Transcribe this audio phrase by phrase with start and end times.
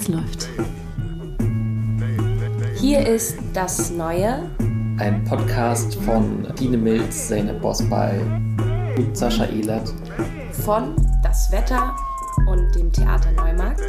[0.00, 0.48] Es läuft.
[2.76, 4.48] Hier ist das Neue.
[4.98, 8.20] Ein Podcast von Dine Milz, Zeynep Bosbal
[8.96, 9.92] und Sascha Ehlert.
[10.52, 11.96] Von Das Wetter
[12.46, 13.82] und dem Theater Neumarkt.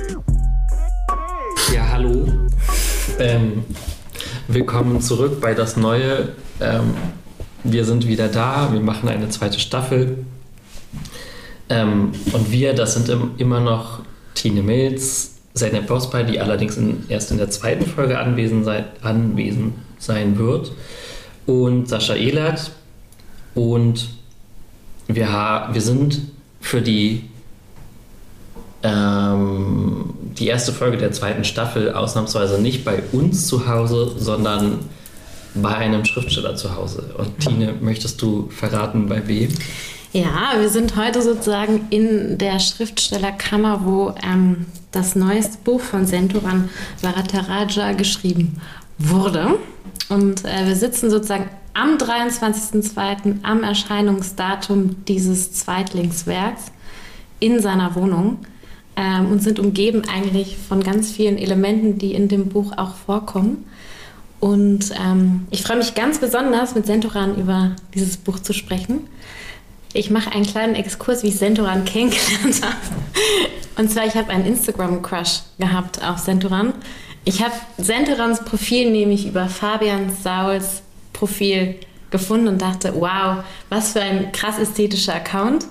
[1.71, 2.25] Ja, hallo.
[3.19, 3.63] Ähm,
[4.47, 6.29] willkommen zurück bei Das Neue.
[6.59, 6.95] Ähm,
[7.63, 8.73] wir sind wieder da.
[8.73, 10.25] Wir machen eine zweite Staffel.
[11.69, 13.99] Ähm, und wir, das sind im, immer noch
[14.33, 14.63] Tine
[15.59, 20.37] Mills, Zeynep Bosbal, die allerdings in, erst in der zweiten Folge anwesend sein, anwesend sein
[20.37, 20.71] wird.
[21.45, 22.71] Und Sascha Ehlert.
[23.55, 24.09] Und
[25.07, 25.27] wir,
[25.71, 26.21] wir sind
[26.61, 27.23] für die,
[28.83, 34.79] ähm, die erste Folge der zweiten Staffel ausnahmsweise nicht bei uns zu Hause, sondern
[35.55, 37.13] bei einem Schriftsteller zu Hause.
[37.17, 39.49] Und Tine, möchtest du verraten, bei wem?
[40.11, 46.69] Ja, wir sind heute sozusagen in der Schriftstellerkammer, wo ähm, das neueste Buch von Senturan
[47.03, 48.59] Varataraja geschrieben
[48.97, 49.59] wurde.
[50.09, 53.43] Und äh, wir sitzen sozusagen am 23.02.
[53.43, 56.71] am Erscheinungsdatum dieses Zweitlingswerks
[57.39, 58.39] in seiner Wohnung
[58.95, 63.65] ähm, und sind umgeben eigentlich von ganz vielen Elementen, die in dem Buch auch vorkommen.
[64.39, 69.01] Und ähm, ich freue mich ganz besonders, mit Sentoran über dieses Buch zu sprechen.
[69.93, 72.75] Ich mache einen kleinen Exkurs, wie ich Sentoran kennengelernt habe.
[73.77, 76.73] Und zwar, ich habe einen Instagram-Crush gehabt auf Sentoran.
[77.25, 81.75] Ich habe Sentorans Profil nämlich über Fabian Sauls Profil
[82.11, 85.65] gefunden und dachte, wow, was für ein krass ästhetischer Account.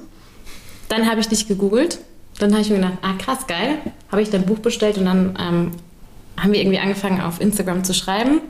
[0.88, 1.98] Dann habe ich dich gegoogelt.
[2.38, 3.78] Dann habe ich mir gedacht, ah krass, geil.
[4.10, 5.72] Habe ich dein Buch bestellt und dann ähm,
[6.36, 8.40] haben wir irgendwie angefangen auf Instagram zu schreiben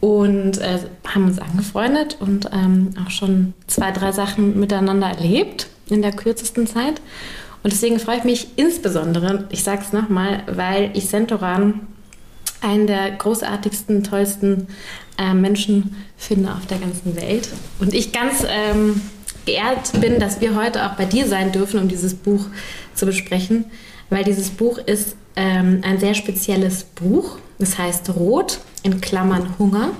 [0.00, 6.02] und äh, haben uns angefreundet und ähm, auch schon zwei, drei Sachen miteinander erlebt in
[6.02, 7.00] der kürzesten Zeit.
[7.62, 11.80] Und deswegen freue ich mich insbesondere, ich sage es nochmal, weil ich Sentoran
[12.60, 14.68] einen der großartigsten, tollsten
[15.18, 17.48] äh, Menschen finde auf der ganzen Welt.
[17.78, 19.00] Und ich ganz ähm,
[19.46, 22.46] geehrt bin, dass wir heute auch bei dir sein dürfen, um dieses Buch
[22.94, 23.66] zu besprechen,
[24.10, 27.38] weil dieses Buch ist ähm, ein sehr spezielles Buch.
[27.58, 29.90] Das heißt Rot in Klammern Hunger.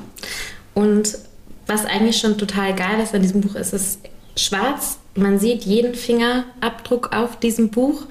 [0.74, 1.18] Und
[1.66, 3.98] was eigentlich schon total geil ist an diesem Buch, ist es
[4.36, 4.98] schwarz.
[5.16, 8.06] Man sieht jeden Fingerabdruck auf diesem Buch.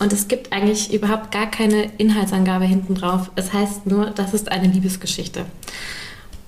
[0.00, 3.30] Und es gibt eigentlich überhaupt gar keine Inhaltsangabe hinten drauf.
[3.36, 5.44] Es heißt nur, das ist eine Liebesgeschichte.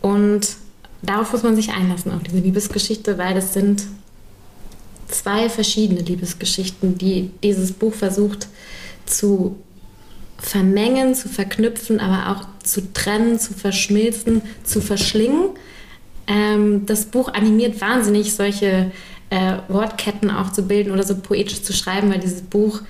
[0.00, 0.56] Und
[1.02, 3.84] darauf muss man sich einlassen, auf diese Liebesgeschichte, weil es sind
[5.08, 8.48] zwei verschiedene Liebesgeschichten, die dieses Buch versucht
[9.04, 9.56] zu
[10.38, 15.50] vermengen, zu verknüpfen, aber auch zu trennen, zu verschmilzen, zu verschlingen.
[16.26, 18.90] Ähm, das Buch animiert wahnsinnig, solche
[19.30, 22.80] äh, Wortketten auch zu bilden oder so poetisch zu schreiben, weil dieses Buch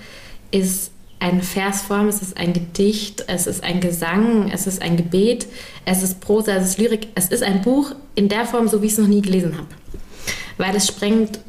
[0.51, 5.47] ist eine Versform, es ist ein Gedicht, es ist ein Gesang, es ist ein Gebet,
[5.85, 7.07] es ist Prosa, es ist Lyrik.
[7.15, 9.67] Es ist ein Buch in der Form, so wie ich es noch nie gelesen habe.
[10.57, 11.39] Weil es sprengt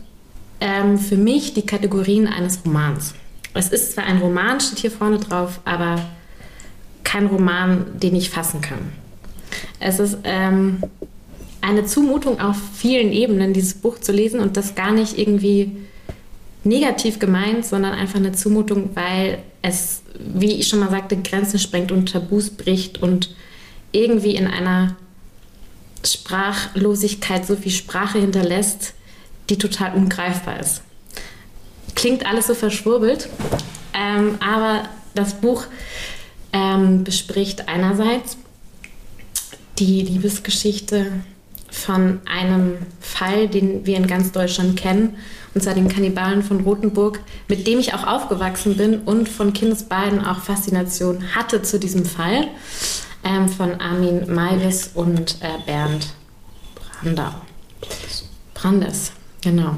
[0.60, 3.14] ähm, für mich die Kategorien eines Romans.
[3.58, 6.00] Es ist zwar ein Roman, steht hier vorne drauf, aber
[7.02, 8.92] kein Roman, den ich fassen kann.
[9.80, 10.80] Es ist ähm,
[11.60, 15.72] eine Zumutung auf vielen Ebenen, dieses Buch zu lesen und das gar nicht irgendwie
[16.62, 21.90] negativ gemeint, sondern einfach eine Zumutung, weil es, wie ich schon mal sagte, Grenzen sprengt
[21.90, 23.34] und Tabus bricht und
[23.90, 24.94] irgendwie in einer
[26.04, 28.94] Sprachlosigkeit so viel Sprache hinterlässt,
[29.50, 30.82] die total ungreifbar ist.
[31.98, 33.28] Klingt alles so verschwurbelt,
[33.92, 34.84] ähm, aber
[35.16, 35.64] das Buch
[36.52, 38.36] ähm, bespricht einerseits
[39.80, 41.10] die Liebesgeschichte
[41.72, 45.16] von einem Fall, den wir in ganz Deutschland kennen,
[45.54, 50.24] und zwar den Kannibalen von Rothenburg, mit dem ich auch aufgewachsen bin und von Kindesbeinen
[50.24, 52.46] auch Faszination hatte zu diesem Fall,
[53.24, 56.06] ähm, von Armin Maivis und äh, Bernd
[57.02, 57.34] Brandau.
[58.54, 59.10] Brandes,
[59.40, 59.74] genau.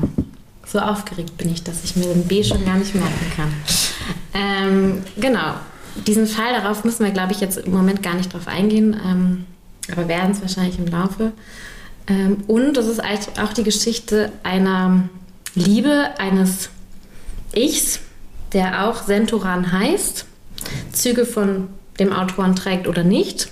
[0.71, 3.53] So aufgeregt bin ich, dass ich mir den B schon gar nicht merken kann.
[4.33, 5.55] Ähm, genau,
[6.07, 9.47] diesen Fall, darauf müssen wir, glaube ich, jetzt im Moment gar nicht drauf eingehen, ähm,
[9.91, 11.33] aber werden es wahrscheinlich im Laufe.
[12.07, 15.09] Ähm, und es ist auch die Geschichte einer
[15.57, 16.71] Liebe eines
[17.53, 18.01] Ichs,
[18.53, 20.25] der auch Sentoran heißt,
[20.93, 21.69] Züge von
[21.99, 23.49] dem Autoren trägt oder nicht,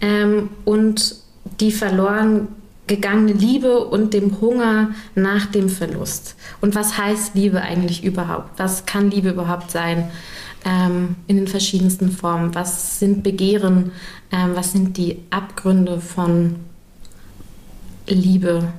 [0.00, 1.16] ähm, und
[1.58, 2.48] die verloren
[2.86, 6.36] gegangene Liebe und dem Hunger nach dem Verlust.
[6.60, 8.58] Und was heißt Liebe eigentlich überhaupt?
[8.58, 10.10] Was kann Liebe überhaupt sein
[10.64, 12.54] ähm, in den verschiedensten Formen?
[12.54, 13.92] Was sind Begehren?
[14.30, 16.56] Ähm, was sind die Abgründe von
[18.06, 18.72] Liebe?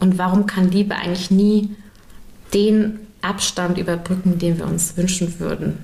[0.00, 1.76] Und warum kann Liebe eigentlich nie
[2.52, 5.78] den Abstand überbrücken, den wir uns wünschen würden,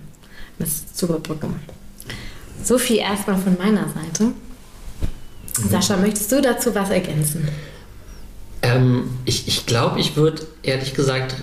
[0.58, 1.54] das zu überbrücken?
[2.62, 4.32] So viel erstmal von meiner Seite.
[5.64, 5.70] Mhm.
[5.70, 7.48] Sascha, möchtest du dazu was ergänzen?
[8.62, 11.36] Ähm, ich ich glaube, ich würde ehrlich gesagt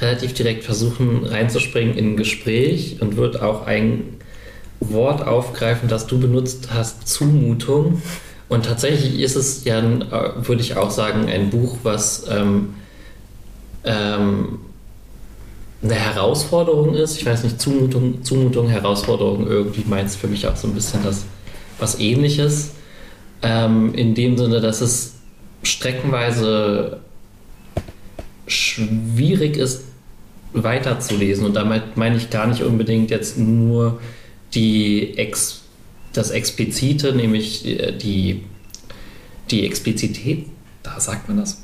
[0.00, 4.18] relativ direkt versuchen reinzuspringen in ein Gespräch und würde auch ein
[4.80, 8.02] Wort aufgreifen, das du benutzt hast, Zumutung.
[8.48, 9.82] Und tatsächlich ist es ja,
[10.36, 12.74] würde ich auch sagen, ein Buch, was ähm,
[13.84, 14.60] ähm,
[15.82, 17.16] eine Herausforderung ist.
[17.16, 21.02] Ich weiß nicht, Zumutung, Zumutung Herausforderung, irgendwie meint es für mich auch so ein bisschen
[21.04, 21.24] das
[21.78, 22.72] was ähnliches.
[23.42, 25.14] Ähm, in dem Sinne, dass es
[25.62, 27.00] streckenweise
[28.46, 29.84] schwierig ist,
[30.52, 31.44] weiterzulesen.
[31.44, 34.00] Und damit meine ich gar nicht unbedingt jetzt nur
[34.54, 35.62] die Ex,
[36.12, 38.44] das Explizite, nämlich äh, die,
[39.50, 40.46] die Explizität,
[40.82, 41.62] da sagt man das,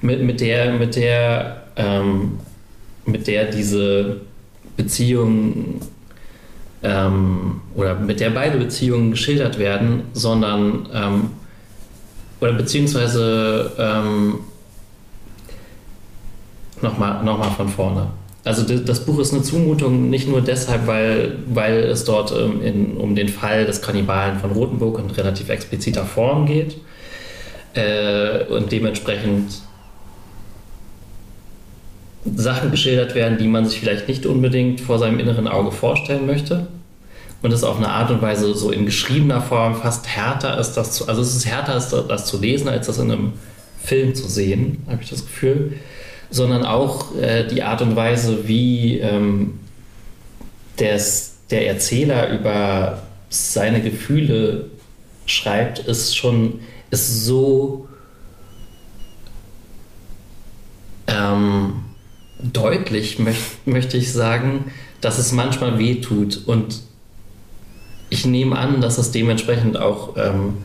[0.00, 2.38] mit, mit der, mit der, ähm,
[3.06, 4.20] mit der diese
[4.76, 5.80] Beziehung
[6.84, 11.30] ähm, oder mit der beide Beziehungen geschildert werden, sondern ähm,
[12.40, 14.40] oder beziehungsweise ähm,
[16.82, 18.08] nochmal noch mal von vorne.
[18.44, 22.96] Also das Buch ist eine Zumutung nicht nur deshalb, weil, weil es dort ähm, in,
[22.98, 26.76] um den Fall des Kannibalen von Rothenburg in relativ expliziter Form geht
[27.72, 29.62] äh, und dementsprechend
[32.24, 36.66] Sachen geschildert werden, die man sich vielleicht nicht unbedingt vor seinem inneren Auge vorstellen möchte.
[37.42, 40.92] Und es auf eine Art und Weise so in geschriebener Form fast härter ist, das
[40.92, 41.74] zu, also es ist härter,
[42.08, 43.32] das zu lesen, als das in einem
[43.82, 45.74] Film zu sehen, habe ich das Gefühl
[46.34, 49.60] sondern auch äh, die Art und Weise, wie ähm,
[50.80, 54.66] des, der Erzähler über seine Gefühle
[55.26, 56.58] schreibt, ist schon
[56.90, 57.88] ist so
[61.06, 61.84] ähm,
[62.52, 66.42] deutlich, möcht, möchte ich sagen, dass es manchmal weh tut.
[66.46, 66.82] Und
[68.10, 70.58] ich nehme an, dass es dementsprechend auch ähm,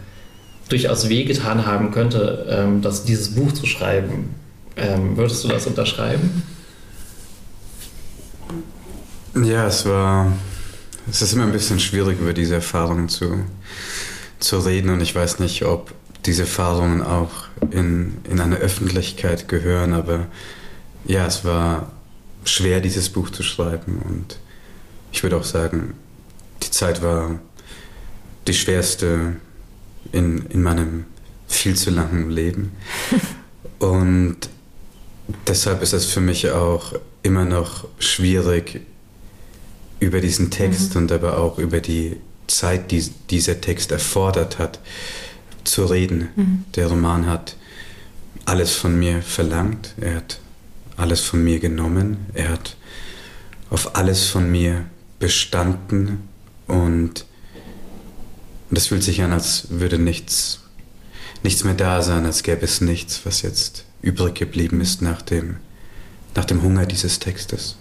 [0.69, 4.35] durchaus wehgetan haben könnte, ähm, das, dieses Buch zu schreiben.
[4.75, 6.43] Ähm, würdest du das unterschreiben?
[9.35, 10.31] Ja, es war.
[11.09, 13.43] Es ist immer ein bisschen schwierig, über diese Erfahrungen zu,
[14.37, 15.91] zu reden und ich weiß nicht, ob
[16.25, 17.31] diese Erfahrungen auch
[17.71, 20.27] in, in eine Öffentlichkeit gehören, aber
[21.05, 21.91] ja, es war
[22.45, 24.39] schwer, dieses Buch zu schreiben und
[25.11, 25.93] ich würde auch sagen,
[26.63, 27.39] die Zeit war
[28.47, 29.35] die schwerste
[30.11, 31.05] in, in meinem
[31.47, 32.71] viel zu langen Leben.
[33.79, 34.37] Und
[35.47, 36.93] deshalb ist es für mich auch
[37.23, 38.81] immer noch schwierig,
[39.99, 41.01] über diesen Text mhm.
[41.01, 42.17] und aber auch über die
[42.47, 44.79] Zeit, die dieser Text erfordert hat,
[45.65, 46.29] zu reden.
[46.35, 46.65] Mhm.
[46.75, 47.55] Der Roman hat
[48.45, 50.39] alles von mir verlangt, er hat
[50.99, 52.75] alles von mir genommen, er hat
[53.69, 54.85] auf alles von mir
[55.19, 56.27] bestanden
[56.67, 57.25] und
[58.71, 60.61] es fühlt sich an, als würde nichts,
[61.43, 65.57] nichts mehr da sein, als gäbe es nichts, was jetzt übrig geblieben ist nach dem,
[66.35, 67.77] nach dem Hunger dieses Textes.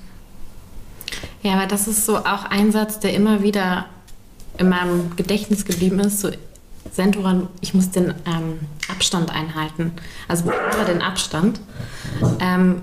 [1.43, 3.87] Ja, aber das ist so auch ein Satz, der immer wieder
[4.59, 6.20] in meinem Gedächtnis geblieben ist.
[6.20, 6.31] So,
[6.93, 8.61] Sentoran, ich muss den ähm,
[8.91, 9.93] Abstand einhalten.
[10.26, 11.61] Also bewahre den Abstand.
[12.41, 12.82] Ähm,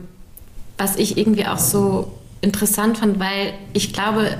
[0.77, 2.11] was ich irgendwie auch so
[2.41, 4.37] interessant fand, weil ich glaube,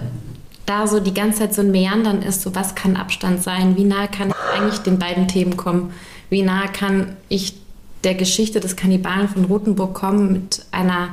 [0.65, 3.83] da so die ganze Zeit so ein Meandern ist, so was kann Abstand sein, wie
[3.83, 5.94] nah kann ich eigentlich den beiden Themen kommen,
[6.30, 7.56] wie nah kann ich
[8.04, 11.09] der Geschichte des Kannibalen von Rothenburg kommen mit einer,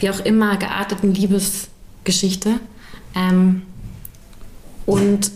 [0.00, 2.60] wie auch immer, gearteten Liebesgeschichte.
[3.14, 3.62] Ähm,
[4.86, 5.30] und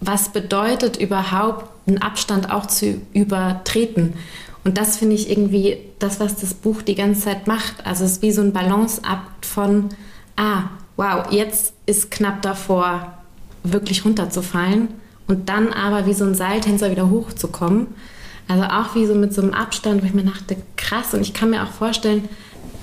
[0.00, 4.14] was bedeutet überhaupt, einen Abstand auch zu übertreten?
[4.66, 7.86] Und das finde ich irgendwie das, was das Buch die ganze Zeit macht.
[7.86, 9.90] Also es ist wie so ein Balanceakt von,
[10.34, 10.64] ah,
[10.96, 13.16] wow, jetzt ist knapp davor,
[13.62, 14.88] wirklich runterzufallen
[15.28, 17.86] und dann aber wie so ein Seiltänzer wieder hochzukommen.
[18.48, 21.14] Also auch wie so mit so einem Abstand, wo ich mir dachte, krass.
[21.14, 22.28] Und ich kann mir auch vorstellen,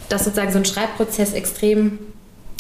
[0.07, 1.99] dass sozusagen so ein Schreibprozess extrem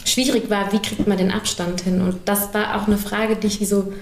[0.03, 0.73] schwierig war.
[0.73, 2.01] Wie kriegt man den Abstand hin?
[2.01, 3.93] Und das war auch eine Frage, die ich so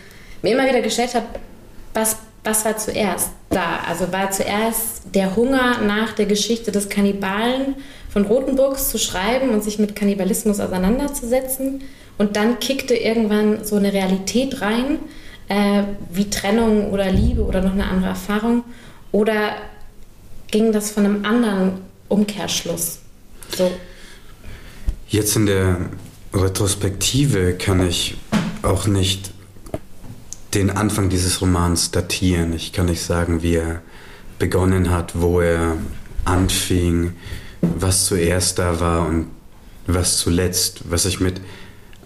[0.41, 1.27] mir immer wieder gestellt habe.
[1.93, 3.79] Was, was war zuerst da?
[3.88, 7.75] Also war zuerst der Hunger nach der Geschichte des Kannibalen
[8.10, 11.83] von Rothenburgs zu schreiben und sich mit Kannibalismus auseinanderzusetzen?
[12.17, 15.00] Und dann kickte irgendwann so eine Realität rein,
[15.48, 18.63] äh, wie Trennung oder Liebe oder noch eine andere Erfahrung.
[19.12, 19.55] Oder
[20.50, 21.74] ging das von einem anderen
[22.10, 23.00] Umkehrschluss?
[23.55, 23.71] So.
[25.07, 25.77] Jetzt in der
[26.33, 28.15] Retrospektive kann ich
[28.62, 29.30] auch nicht
[30.53, 32.53] den Anfang dieses Romans datieren.
[32.53, 33.81] Ich kann nicht sagen, wie er
[34.39, 35.77] begonnen hat, wo er
[36.25, 37.13] anfing,
[37.62, 39.27] was zuerst da war und
[39.88, 40.84] was zuletzt.
[40.89, 41.41] Was ich mit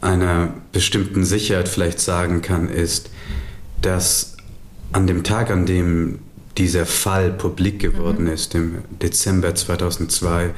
[0.01, 3.09] einer bestimmten Sicherheit vielleicht sagen kann, ist,
[3.81, 4.37] dass
[4.91, 6.19] an dem Tag, an dem
[6.57, 8.31] dieser Fall publik geworden mhm.
[8.31, 10.53] ist, im Dezember 2002,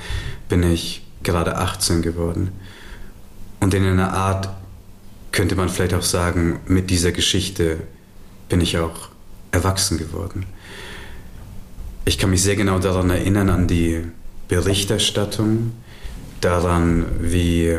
[0.49, 2.51] bin ich gerade 18 geworden.
[3.59, 4.49] Und in einer Art
[5.37, 7.77] könnte man vielleicht auch sagen, mit dieser Geschichte
[8.49, 9.09] bin ich auch
[9.51, 10.47] erwachsen geworden.
[12.05, 14.01] Ich kann mich sehr genau daran erinnern, an die
[14.47, 15.73] Berichterstattung,
[16.41, 17.77] daran, wie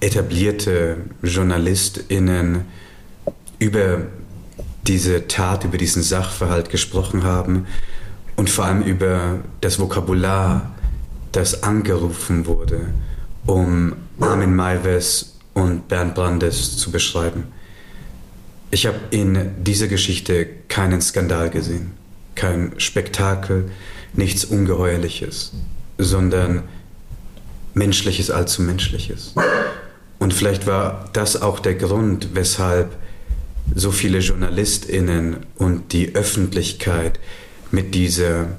[0.00, 2.66] etablierte JournalistInnen
[3.58, 4.02] über
[4.86, 7.66] diese Tat, über diesen Sachverhalt gesprochen haben
[8.36, 10.74] und vor allem über das Vokabular,
[11.32, 12.88] das angerufen wurde,
[13.46, 17.44] um Armin Maives und Bernd Brandes zu beschreiben.
[18.70, 21.92] Ich habe in dieser Geschichte keinen Skandal gesehen,
[22.34, 23.70] kein Spektakel,
[24.14, 25.52] nichts Ungeheuerliches,
[25.98, 26.62] sondern
[27.74, 29.34] Menschliches allzu Menschliches.
[30.18, 32.96] Und vielleicht war das auch der Grund, weshalb
[33.74, 37.18] so viele JournalistInnen und die Öffentlichkeit
[37.70, 38.58] mit dieser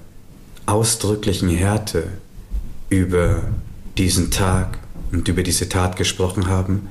[0.65, 2.07] ausdrücklichen Härte
[2.89, 3.43] über
[3.97, 4.79] diesen Tag
[5.13, 6.89] und über diese Tat gesprochen haben,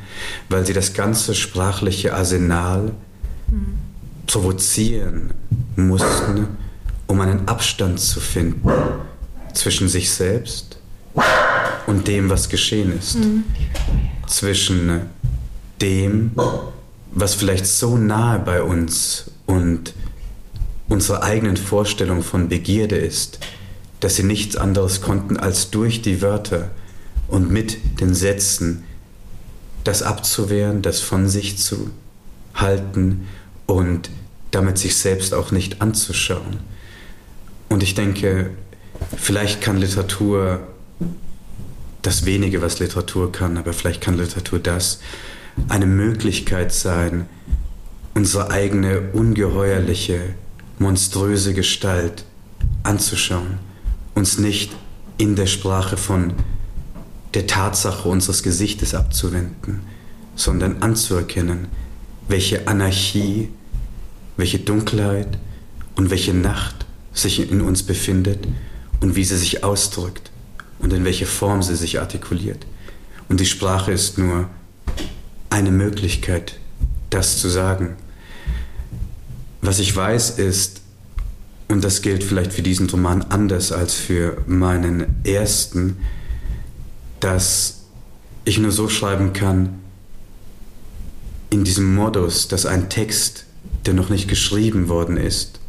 [0.49, 2.93] weil sie das ganze sprachliche Arsenal
[3.49, 3.75] mhm.
[4.27, 5.35] provozieren
[5.77, 6.47] mussten,
[7.07, 8.71] um einen Abstand zu finden
[9.53, 10.79] zwischen sich selbst
[11.87, 13.17] und dem, was geschehen ist.
[13.17, 13.45] Mhm.
[14.27, 15.03] Zwischen
[15.81, 16.31] dem,
[17.11, 19.93] was vielleicht so nahe bei uns und
[20.89, 23.41] unserer eigenen Vorstellung von Begierde ist,
[24.01, 26.71] dass sie nichts anderes konnten, als durch die Wörter
[27.33, 28.85] und mit den Sätzen
[29.85, 31.91] das abzuwehren, das von sich zu
[32.55, 33.27] halten
[33.65, 34.11] und
[34.51, 36.59] damit sich selbst auch nicht anzuschauen.
[37.71, 38.51] Und ich denke,
[39.17, 40.61] vielleicht kann Literatur
[42.03, 45.01] das wenige, was Literatur kann, aber vielleicht kann Literatur das,
[45.69, 47.25] eine Möglichkeit sein,
[48.13, 50.35] unsere eigene ungeheuerliche,
[50.79, 52.27] monströse Gestalt
[52.83, 53.59] anzuschauen,
[54.15, 54.73] uns nicht
[55.17, 56.35] in der Sprache von
[57.35, 59.81] der Tatsache unseres Gesichtes abzuwenden,
[60.37, 61.69] sondern anzuerkennen,
[62.29, 63.49] welche Anarchie,
[64.37, 65.39] welche Dunkelheit
[65.97, 68.47] und welche Nacht sich in uns befindet
[69.01, 70.31] und wie sie sich ausdrückt
[70.79, 72.67] und in welche Form sie sich artikuliert.
[73.29, 74.49] Und die Sprache ist nur
[75.51, 76.59] eine Möglichkeit,
[77.11, 77.97] das zu sagen.
[79.61, 80.81] Was ich weiß ist,
[81.69, 85.97] und das gilt vielleicht für diesen Roman anders als für meinen ersten,
[87.23, 87.83] dass
[88.45, 89.81] ich nur so schreiben kann,
[91.51, 93.45] in diesem Modus, dass ein Text,
[93.87, 95.61] der noch nicht geschrieben worden ist,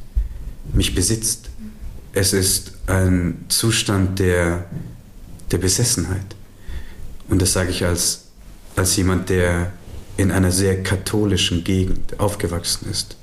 [0.73, 1.49] mich besitzt.
[2.13, 4.65] Es ist ein Zustand der,
[5.51, 6.35] der Besessenheit.
[7.27, 8.23] Und das sage ich als
[8.75, 9.71] als jemand, der
[10.17, 13.17] in einer sehr katholischen Gegend aufgewachsen ist.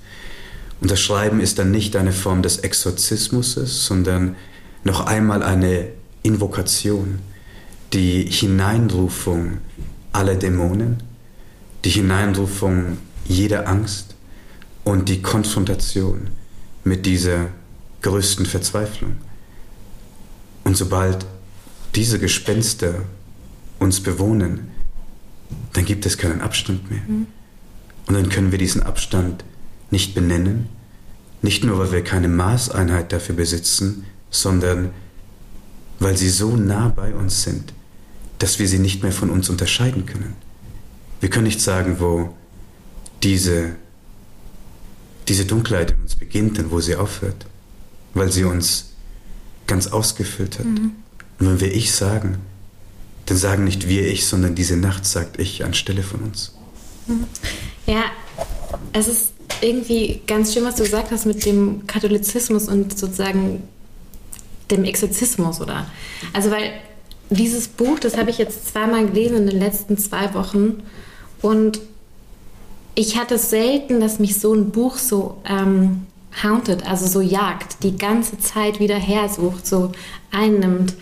[0.80, 4.36] Und das Schreiben ist dann nicht eine Form des Exorzismus, sondern
[4.82, 5.88] noch einmal eine
[6.22, 7.18] Invokation,
[7.92, 9.58] die Hineinrufung
[10.12, 11.02] aller Dämonen,
[11.84, 14.14] die Hineinrufung jeder Angst
[14.84, 16.28] und die Konfrontation
[16.84, 17.48] mit dieser
[18.02, 19.16] größten Verzweiflung.
[20.64, 21.26] Und sobald
[21.94, 23.02] diese Gespenster
[23.78, 24.70] uns bewohnen,
[25.72, 27.02] dann gibt es keinen Abstand mehr.
[27.06, 27.26] Mhm.
[28.06, 29.44] Und dann können wir diesen Abstand
[29.90, 30.68] nicht benennen,
[31.42, 34.90] nicht nur, weil wir keine Maßeinheit dafür besitzen, sondern
[35.98, 37.72] weil sie so nah bei uns sind,
[38.40, 40.34] dass wir sie nicht mehr von uns unterscheiden können.
[41.20, 42.34] Wir können nicht sagen, wo
[43.22, 43.76] diese,
[45.28, 47.46] diese Dunkelheit in uns beginnt und wo sie aufhört,
[48.14, 48.94] weil sie uns
[49.66, 50.64] ganz ausgefüllt hat.
[50.64, 50.92] Mhm.
[51.38, 52.38] Und wenn wir Ich sagen,
[53.26, 56.54] dann sagen nicht wir ich, sondern diese Nacht sagt ich anstelle von uns.
[57.86, 58.04] Ja,
[58.94, 63.62] es ist irgendwie ganz schön, was du gesagt hast mit dem Katholizismus und sozusagen
[64.70, 65.90] dem Exorzismus, oder?
[66.32, 66.72] Also, weil
[67.30, 70.82] dieses Buch, das habe ich jetzt zweimal gelesen in den letzten zwei Wochen
[71.42, 71.80] und
[72.94, 76.06] ich hatte selten, dass mich so ein Buch so ähm,
[76.42, 79.92] haunted, also so jagt, die ganze Zeit wieder hersucht, so
[80.30, 80.94] einnimmt.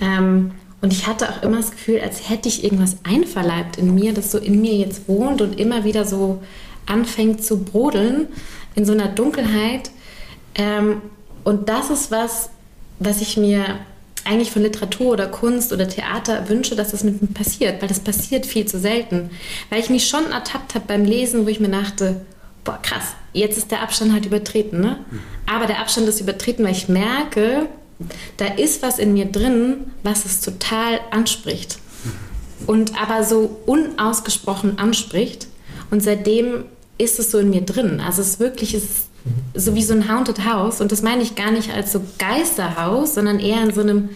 [0.00, 0.52] Ähm,
[0.82, 4.30] und ich hatte auch immer das Gefühl, als hätte ich irgendwas einverleibt in mir, das
[4.30, 6.42] so in mir jetzt wohnt und immer wieder so
[6.84, 8.28] anfängt zu brodeln
[8.74, 9.90] in so einer Dunkelheit.
[10.54, 11.00] Ähm,
[11.44, 12.50] und das ist was,
[12.98, 13.78] was ich mir
[14.26, 18.00] eigentlich von Literatur oder Kunst oder Theater wünsche, dass das mit mir passiert, weil das
[18.00, 19.30] passiert viel zu selten.
[19.70, 22.20] Weil ich mich schon ertappt habe beim Lesen, wo ich mir dachte,
[22.64, 24.80] boah, krass, jetzt ist der Abstand halt übertreten.
[24.80, 24.98] Ne?
[25.46, 27.68] Aber der Abstand ist übertreten, weil ich merke,
[28.36, 31.78] da ist was in mir drin, was es total anspricht.
[32.66, 35.46] und aber so unausgesprochen anspricht.
[35.90, 36.64] Und seitdem
[36.98, 38.00] ist es so in mir drin.
[38.00, 39.05] Also es ist wirklich es ist
[39.54, 40.80] so wie so ein Haunted House.
[40.80, 44.10] Und das meine ich gar nicht als so Geisterhaus, sondern eher in so einem,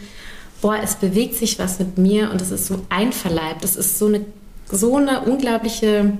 [0.60, 3.64] boah, es bewegt sich was mit mir und es ist so einverleibt.
[3.64, 4.24] Es ist so eine,
[4.70, 6.12] so eine unglaubliche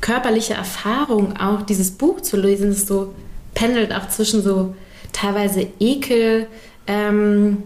[0.00, 2.70] körperliche Erfahrung, auch dieses Buch zu lesen.
[2.70, 3.14] Es so
[3.54, 4.74] pendelt auch zwischen so
[5.12, 6.46] teilweise Ekel,
[6.86, 7.64] ähm,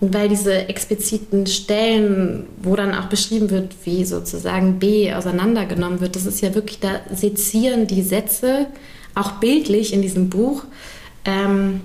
[0.00, 6.26] weil diese expliziten Stellen, wo dann auch beschrieben wird, wie sozusagen B auseinandergenommen wird, das
[6.26, 8.66] ist ja wirklich, da sezieren die Sätze,
[9.14, 10.64] auch bildlich in diesem Buch,
[11.24, 11.80] ähm,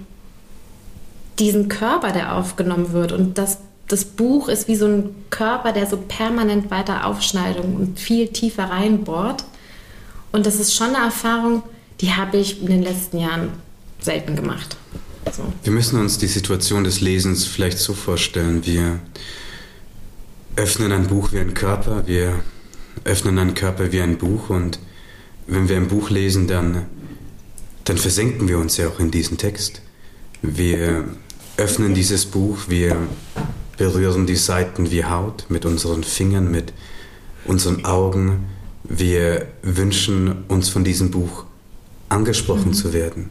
[1.38, 3.12] diesen Körper, der aufgenommen wird.
[3.12, 8.00] Und das, das Buch ist wie so ein Körper, der so permanent weiter aufschneidet und
[8.00, 9.46] viel tiefer reinbohrt.
[10.32, 11.64] Und das ist schon eine Erfahrung,
[12.02, 13.50] die habe ich in den letzten Jahren
[14.00, 14.78] selten gemacht.
[15.32, 15.44] So.
[15.64, 18.66] Wir müssen uns die Situation des Lesens vielleicht so vorstellen.
[18.66, 19.00] Wir
[20.56, 22.40] öffnen ein Buch wie ein Körper, wir
[23.04, 24.80] öffnen einen Körper wie ein Buch und
[25.48, 26.86] wenn wir ein Buch lesen, dann,
[27.86, 29.82] dann versenken wir uns ja auch in diesen Text.
[30.42, 31.06] Wir
[31.58, 32.96] öffnen dieses Buch, wir
[33.78, 36.74] berühren die Seiten wie Haut mit unseren Fingern, mit
[37.46, 38.46] unseren Augen.
[38.84, 41.46] Wir wünschen uns von diesem Buch
[42.10, 42.74] angesprochen mhm.
[42.74, 43.30] zu werden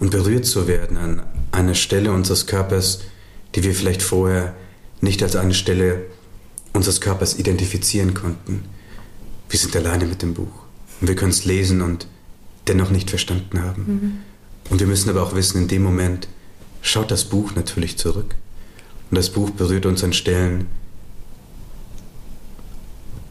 [0.00, 1.22] und berührt zu werden an
[1.52, 3.00] einer Stelle unseres Körpers,
[3.54, 4.54] die wir vielleicht vorher
[5.00, 6.06] nicht als eine Stelle
[6.72, 8.64] unseres Körpers identifizieren konnten.
[9.48, 10.64] Wir sind alleine mit dem Buch
[11.00, 12.06] und wir können es lesen und
[12.66, 13.82] dennoch nicht verstanden haben.
[13.86, 14.18] Mhm.
[14.70, 16.28] Und wir müssen aber auch wissen, in dem Moment
[16.82, 18.34] schaut das Buch natürlich zurück.
[19.10, 20.66] Und das Buch berührt uns an Stellen,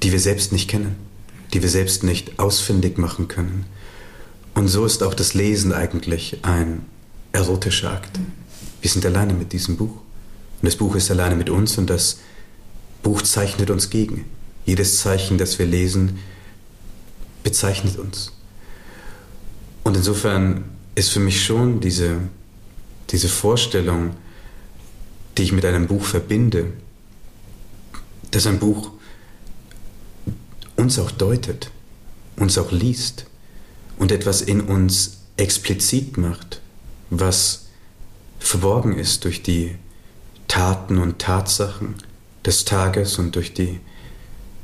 [0.04, 0.96] die wir selbst nicht kennen,
[1.54, 3.66] die wir selbst nicht ausfindig machen können.
[4.54, 6.86] Und so ist auch das Lesen eigentlich ein
[7.32, 8.20] erotischer Akt.
[8.82, 9.96] Wir sind alleine mit diesem Buch.
[10.62, 12.20] Und das Buch ist alleine mit uns und das
[13.02, 14.26] Buch zeichnet uns gegen.
[14.66, 16.20] Jedes Zeichen, das wir lesen,
[17.44, 18.33] bezeichnet uns.
[19.84, 22.18] Und insofern ist für mich schon diese,
[23.10, 24.12] diese Vorstellung,
[25.38, 26.72] die ich mit einem Buch verbinde,
[28.32, 28.92] dass ein Buch
[30.76, 31.70] uns auch deutet,
[32.36, 33.26] uns auch liest
[33.98, 36.62] und etwas in uns explizit macht,
[37.10, 37.66] was
[38.40, 39.76] verborgen ist durch die
[40.48, 41.96] Taten und Tatsachen
[42.46, 43.80] des Tages und durch die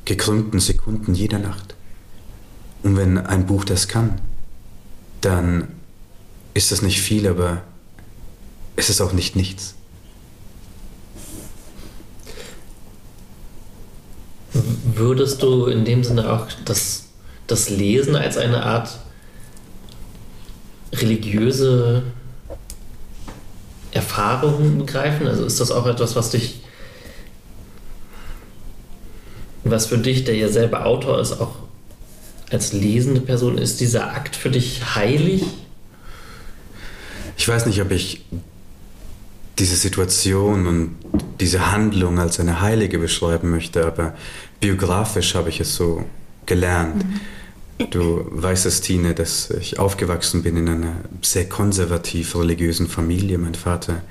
[0.05, 1.75] gekrümmten Sekunden jeder Nacht.
[2.83, 4.19] Und wenn ein Buch das kann,
[5.21, 5.67] dann
[6.53, 7.61] ist das nicht viel, aber
[8.75, 9.75] es ist auch nicht nichts.
[14.53, 17.05] Würdest du in dem Sinne auch das,
[17.47, 18.99] das Lesen als eine Art
[20.93, 22.03] religiöse
[23.91, 25.27] Erfahrungen begreifen?
[25.27, 26.61] Also ist das auch etwas, was dich,
[29.63, 31.58] was für dich, der ja selber Autor ist, auch
[32.51, 35.43] als lesende Person, ist dieser Akt für dich heilig?
[37.37, 38.25] Ich weiß nicht, ob ich
[39.59, 40.95] diese Situation und
[41.39, 44.15] diese Handlung als eine heilige beschreiben möchte, aber
[44.59, 46.05] biografisch habe ich es so
[46.45, 47.03] gelernt.
[47.03, 47.19] Mhm.
[47.91, 53.37] Du weißt es, Tine, dass ich aufgewachsen bin in einer sehr konservativ religiösen Familie.
[53.37, 54.01] Mein Vater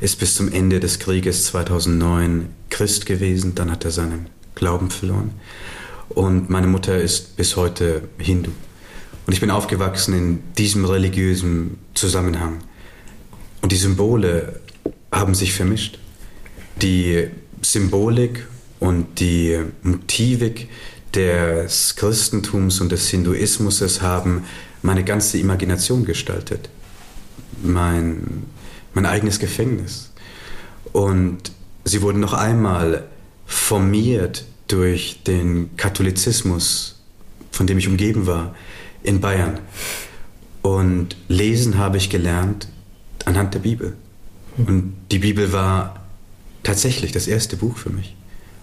[0.00, 5.30] ist bis zum Ende des Krieges 2009 Christ gewesen, dann hat er seinen Glauben verloren.
[6.08, 8.50] Und meine Mutter ist bis heute Hindu.
[9.26, 12.58] Und ich bin aufgewachsen in diesem religiösen Zusammenhang.
[13.60, 14.60] Und die Symbole
[15.10, 15.98] haben sich vermischt.
[16.80, 17.28] Die
[17.62, 18.46] Symbolik
[18.78, 20.68] und die Motivik
[21.14, 24.44] des Christentums und des Hinduismus haben
[24.82, 26.68] meine ganze Imagination gestaltet.
[27.62, 28.44] Mein,
[28.94, 30.12] mein eigenes Gefängnis.
[30.92, 31.50] Und
[31.84, 33.04] sie wurden noch einmal
[33.46, 37.00] formiert durch den Katholizismus,
[37.50, 38.54] von dem ich umgeben war,
[39.02, 39.60] in Bayern.
[40.62, 42.68] Und lesen habe ich gelernt
[43.24, 43.96] anhand der Bibel.
[44.56, 46.06] Und die Bibel war
[46.62, 48.16] tatsächlich das erste Buch für mich.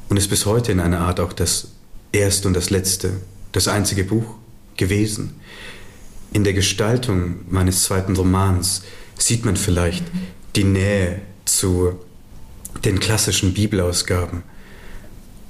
[0.10, 1.70] Und ist bis heute in einer Art auch das
[2.12, 3.14] erste und das letzte,
[3.52, 4.36] das einzige Buch
[4.76, 5.36] gewesen.
[6.34, 8.84] In der Gestaltung meines zweiten Romans
[9.18, 10.04] sieht man vielleicht
[10.56, 12.00] die Nähe zu
[12.84, 14.44] den klassischen Bibelausgaben.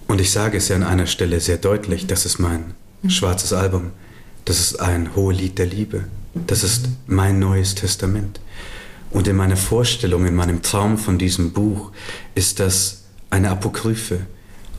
[0.08, 2.74] Und ich sage es ja an einer Stelle sehr deutlich, das ist mein
[3.08, 3.92] schwarzes Album,
[4.46, 8.40] das ist ein Hohelied der Liebe, das ist mein neues Testament.
[9.12, 11.92] Und in meiner Vorstellung, in meinem Traum von diesem Buch
[12.36, 14.22] ist das eine Apokryphe,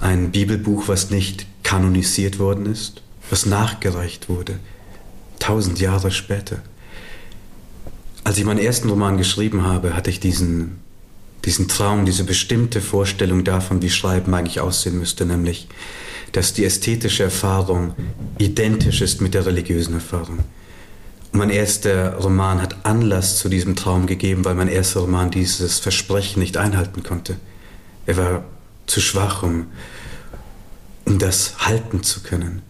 [0.00, 4.58] ein Bibelbuch, was nicht kanonisiert worden ist, was nachgereicht wurde,
[5.38, 6.58] tausend Jahre später.
[8.24, 10.80] Als ich meinen ersten Roman geschrieben habe, hatte ich diesen,
[11.44, 15.68] diesen Traum, diese bestimmte Vorstellung davon, wie Schreiben eigentlich aussehen müsste, nämlich,
[16.32, 17.94] dass die ästhetische Erfahrung
[18.38, 20.38] identisch ist mit der religiösen Erfahrung.
[21.32, 25.78] Und mein erster Roman hat Anlass zu diesem Traum gegeben, weil mein erster Roman dieses
[25.78, 27.36] Versprechen nicht einhalten konnte.
[28.06, 28.44] Er war
[28.86, 29.66] zu schwach, um,
[31.04, 32.62] um das halten zu können.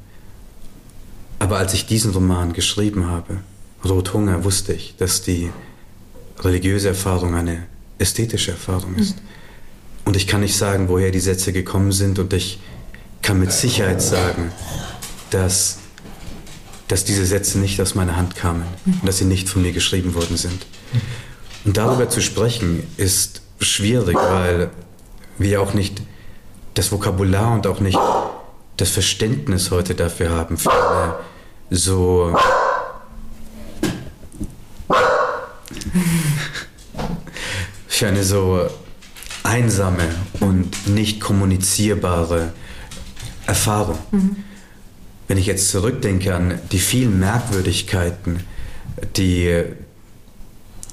[1.39, 3.39] Aber als ich diesen Roman geschrieben habe,
[3.85, 5.51] Rothunger, wusste ich, dass die
[6.41, 7.67] religiöse Erfahrung eine
[8.05, 9.17] ästhetische Erfahrung ist.
[9.17, 9.23] Mhm.
[10.05, 12.61] Und ich kann nicht sagen, woher die Sätze gekommen sind und ich
[13.23, 14.53] kann mit Sicherheit sagen,
[15.31, 15.79] dass,
[16.88, 18.99] dass diese Sätze nicht aus meiner Hand kamen mhm.
[19.01, 20.67] und dass sie nicht von mir geschrieben worden sind.
[21.64, 24.71] Und darüber zu sprechen ist schwierig, weil
[25.38, 26.03] wir auch nicht
[26.75, 27.99] das Vokabular und auch nicht
[28.77, 31.14] das Verständnis heute dafür haben, für eine
[31.71, 32.37] so
[37.95, 38.69] für eine so
[39.45, 40.03] einsame
[40.41, 42.53] und nicht kommunizierbare
[43.47, 43.99] Erfahrung.
[44.11, 44.37] Mhm.
[45.29, 48.41] Wenn ich jetzt zurückdenke an die vielen Merkwürdigkeiten,
[49.17, 49.63] die,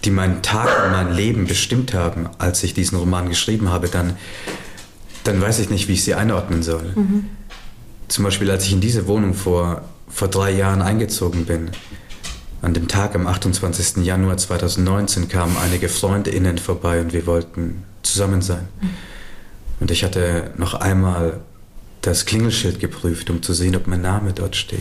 [0.06, 4.16] die meinen Tag und mein Leben bestimmt haben, als ich diesen Roman geschrieben habe, dann,
[5.24, 6.94] dann weiß ich nicht, wie ich sie einordnen soll.
[6.96, 7.26] Mhm.
[8.10, 11.72] Zum Beispiel, als ich in diese Wohnung vor, vor drei Jahren eingezogen bin,
[12.62, 14.06] an dem Tag am 28.
[14.06, 18.68] Januar 2019 kamen einige FreundInnen vorbei und wir wollten zusammen sein.
[19.80, 21.40] Und ich hatte noch einmal
[22.02, 24.80] das Klingelschild geprüft, um zu sehen, ob mein Name dort steht.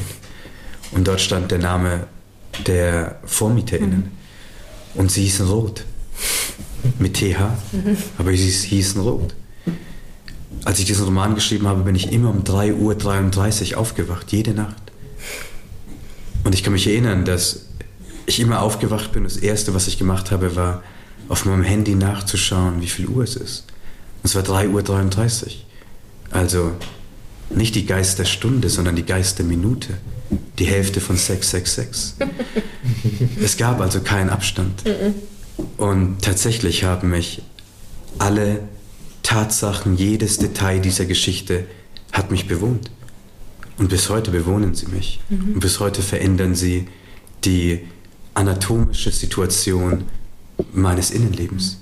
[0.93, 2.07] Und dort stand der Name
[2.67, 4.11] der VormieterInnen.
[4.95, 5.85] Und sie hießen Rot.
[6.99, 7.41] Mit TH.
[8.19, 9.35] Aber sie hießen Rot.
[10.65, 14.83] Als ich diesen Roman geschrieben habe, bin ich immer um 3.33 Uhr aufgewacht, jede Nacht.
[16.45, 17.70] Und ich kann mich erinnern, dass
[18.31, 20.83] ich immer aufgewacht bin, das Erste, was ich gemacht habe, war,
[21.29, 23.65] auf meinem Handy nachzuschauen, wie viel Uhr es ist.
[24.23, 25.53] es war 3.33 Uhr.
[26.31, 26.73] Also
[27.51, 29.95] nicht die Geist der Stunde, sondern die Geist der Minute.
[30.59, 32.15] Die Hälfte von 666.
[33.43, 34.85] es gab also keinen Abstand.
[35.77, 37.43] Und tatsächlich haben mich
[38.19, 38.61] alle
[39.23, 41.67] Tatsachen, jedes Detail dieser Geschichte
[42.13, 42.91] hat mich bewohnt.
[43.79, 45.21] Und bis heute bewohnen sie mich.
[45.29, 45.55] Mhm.
[45.55, 46.87] Und bis heute verändern sie
[47.45, 47.81] die
[48.35, 50.05] anatomische Situation
[50.73, 51.79] meines Innenlebens.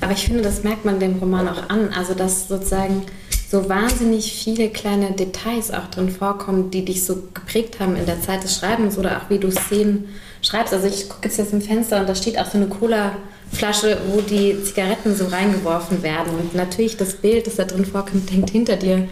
[0.00, 1.90] Aber ich finde, das merkt man dem Roman auch an.
[1.94, 3.02] Also, dass sozusagen
[3.50, 8.20] so wahnsinnig viele kleine Details auch drin vorkommen, die dich so geprägt haben in der
[8.20, 10.08] Zeit des Schreibens oder auch wie du Szenen
[10.42, 10.74] schreibst.
[10.74, 14.20] Also, ich gucke jetzt, jetzt im Fenster und da steht auch so eine Cola-Flasche, wo
[14.20, 16.34] die Zigaretten so reingeworfen werden.
[16.38, 19.08] Und natürlich das Bild, das da drin vorkommt, hängt hinter dir.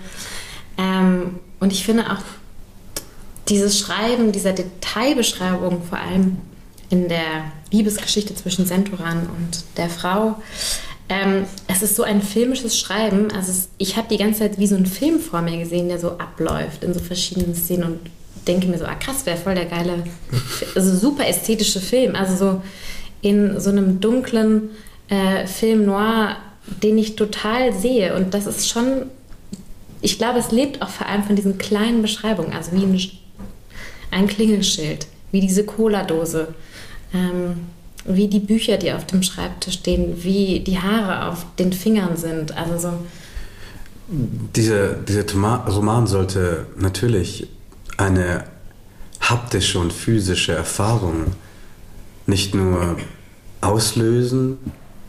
[0.76, 2.22] Ähm, und ich finde auch,
[3.52, 6.38] dieses Schreiben, dieser Detailbeschreibung, vor allem
[6.88, 10.36] in der Liebesgeschichte zwischen Senturan und der Frau,
[11.10, 13.30] ähm, es ist so ein filmisches Schreiben.
[13.30, 15.98] Also es, ich habe die ganze Zeit wie so einen Film vor mir gesehen, der
[15.98, 17.98] so abläuft in so verschiedenen Szenen und
[18.48, 20.04] denke mir so, ah krass, wäre voll der geile,
[20.74, 22.16] also super ästhetische Film.
[22.16, 22.62] Also so
[23.20, 24.70] in so einem dunklen
[25.08, 26.36] äh, Film noir,
[26.82, 28.16] den ich total sehe.
[28.16, 29.10] Und das ist schon,
[30.00, 32.92] ich glaube, es lebt auch vor allem von diesen kleinen Beschreibungen, also wie ein
[34.12, 36.54] ein Klingelschild, wie diese Cola-Dose,
[37.12, 37.56] ähm,
[38.04, 42.56] wie die Bücher, die auf dem Schreibtisch stehen, wie die Haare auf den Fingern sind.
[42.56, 42.92] Also so.
[44.08, 47.48] Dieser, dieser Roman sollte natürlich
[47.96, 48.44] eine
[49.20, 51.26] haptische und physische Erfahrung
[52.26, 52.96] nicht nur
[53.60, 54.58] auslösen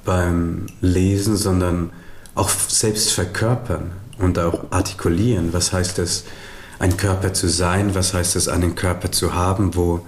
[0.05, 1.91] beim Lesen, sondern
[2.35, 5.53] auch selbst verkörpern und auch artikulieren.
[5.53, 6.25] Was heißt es,
[6.84, 10.06] ein Körper zu sein, was heißt es, einen Körper zu haben, wo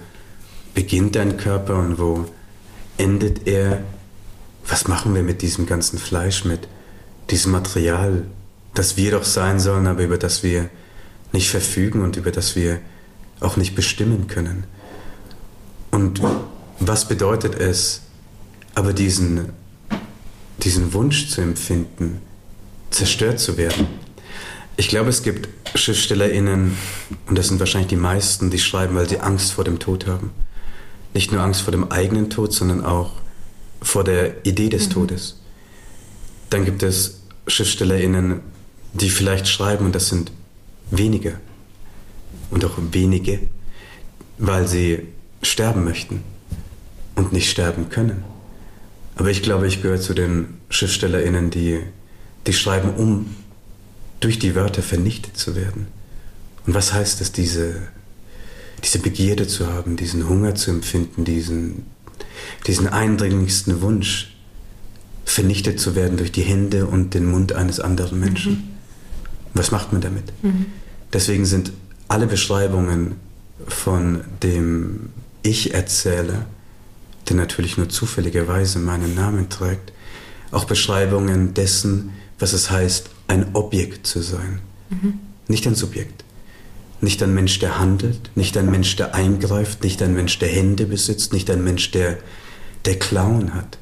[0.74, 2.26] beginnt ein Körper und wo
[2.98, 3.82] endet er?
[4.68, 6.68] Was machen wir mit diesem ganzen Fleisch, mit
[7.30, 8.24] diesem Material,
[8.74, 10.68] das wir doch sein sollen, aber über das wir
[11.32, 12.78] nicht verfügen und über das wir
[13.40, 14.64] auch nicht bestimmen können?
[15.90, 16.20] Und
[16.78, 18.02] was bedeutet es,
[18.74, 19.48] aber diesen,
[20.62, 22.20] diesen Wunsch zu empfinden,
[22.90, 24.05] zerstört zu werden?
[24.78, 26.76] Ich glaube, es gibt SchriftstellerInnen,
[27.26, 30.32] und das sind wahrscheinlich die meisten, die schreiben, weil sie Angst vor dem Tod haben.
[31.14, 33.12] Nicht nur Angst vor dem eigenen Tod, sondern auch
[33.80, 34.92] vor der Idee des mhm.
[34.92, 35.40] Todes.
[36.50, 38.40] Dann gibt es SchriftstellerInnen,
[38.92, 40.30] die vielleicht schreiben, und das sind
[40.90, 41.40] wenige
[42.50, 43.40] und auch wenige,
[44.38, 45.08] weil sie
[45.42, 46.22] sterben möchten
[47.14, 48.24] und nicht sterben können.
[49.16, 51.80] Aber ich glaube, ich gehöre zu den SchriftstellerInnen, die,
[52.46, 53.34] die schreiben, um
[54.20, 55.86] durch die Wörter vernichtet zu werden.
[56.66, 57.76] Und was heißt es, diese,
[58.82, 61.86] diese Begierde zu haben, diesen Hunger zu empfinden, diesen,
[62.66, 64.32] diesen eindringlichsten Wunsch,
[65.24, 68.52] vernichtet zu werden durch die Hände und den Mund eines anderen Menschen.
[68.52, 68.62] Mhm.
[69.54, 70.32] Was macht man damit?
[70.42, 70.66] Mhm.
[71.12, 71.72] Deswegen sind
[72.08, 73.16] alle Beschreibungen
[73.66, 75.10] von dem
[75.42, 76.46] Ich-Erzähler,
[77.28, 79.92] der natürlich nur zufälligerweise meinen Namen trägt,
[80.52, 84.60] auch Beschreibungen dessen, was es heißt, ein Objekt zu sein.
[84.90, 85.20] Mhm.
[85.48, 86.24] Nicht ein Subjekt.
[87.00, 90.86] Nicht ein Mensch, der handelt, nicht ein Mensch, der eingreift, nicht ein Mensch, der Hände
[90.86, 92.18] besitzt, nicht ein Mensch, der,
[92.86, 93.78] der Klauen hat,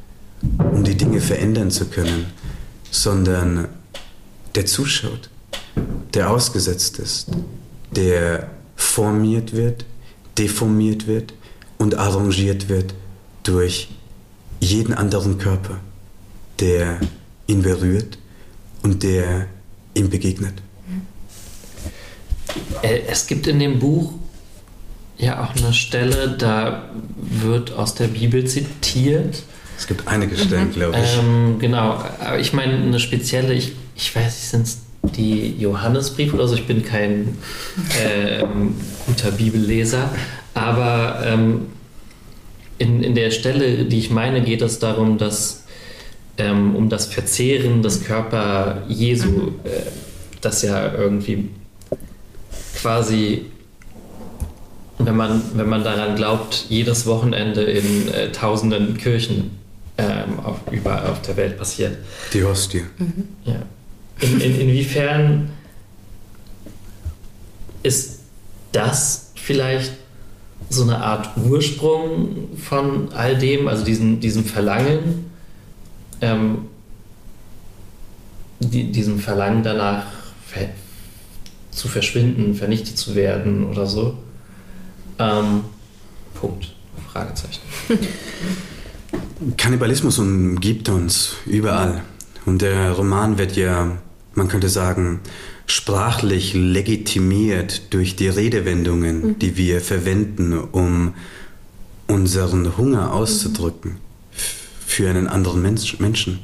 [0.58, 2.26] um die Dinge verändern zu können,
[2.90, 3.68] sondern
[4.56, 5.30] der zuschaut,
[6.12, 7.28] der ausgesetzt ist,
[7.94, 9.84] der formiert wird,
[10.36, 11.34] deformiert wird
[11.78, 12.94] und arrangiert wird
[13.44, 13.90] durch
[14.60, 15.78] jeden anderen Körper,
[16.58, 16.98] der
[17.46, 18.18] ihn berührt
[18.84, 19.46] und der
[19.94, 20.52] ihm begegnet.
[22.82, 24.12] Äh, es gibt in dem Buch
[25.16, 29.42] ja auch eine Stelle, da wird aus der Bibel zitiert.
[29.76, 30.72] Es gibt einige Stellen, mhm.
[30.72, 31.18] glaube ich.
[31.18, 34.78] Ähm, genau, aber ich meine eine spezielle, ich, ich weiß nicht, sind es
[35.16, 37.38] die Johannesbriefe oder so, ich bin kein
[38.02, 38.44] äh,
[39.06, 40.10] guter Bibelleser,
[40.54, 41.66] aber ähm,
[42.78, 45.63] in, in der Stelle, die ich meine, geht es darum, dass
[46.38, 49.82] ähm, um das Verzehren des Körper Jesu, äh,
[50.40, 51.48] das ja irgendwie
[52.76, 53.46] quasi,
[54.98, 59.58] wenn man, wenn man daran glaubt, jedes Wochenende in äh, tausenden Kirchen
[59.96, 61.96] ähm, auf, überall auf der Welt passiert.
[62.32, 62.82] Die Hostie.
[62.98, 63.28] Mhm.
[63.44, 63.62] Ja.
[64.20, 65.50] In, in, inwiefern
[67.82, 68.20] ist
[68.72, 69.92] das vielleicht
[70.70, 75.30] so eine Art Ursprung von all dem, also diesen, diesem Verlangen,
[76.24, 76.58] ähm,
[78.60, 80.06] die, diesem Verlangen danach,
[81.74, 84.16] zu verschwinden, vernichtet zu werden oder so.
[85.18, 85.64] Ähm,
[86.34, 86.72] Punkt.
[87.12, 87.60] Fragezeichen.
[89.56, 92.02] Kannibalismus umgibt uns überall.
[92.46, 93.98] Und der Roman wird ja,
[94.34, 95.20] man könnte sagen,
[95.66, 99.38] sprachlich legitimiert durch die Redewendungen, mhm.
[99.38, 101.14] die wir verwenden, um
[102.06, 104.03] unseren Hunger auszudrücken mhm.
[104.94, 106.38] Für einen anderen Mensch, Menschen.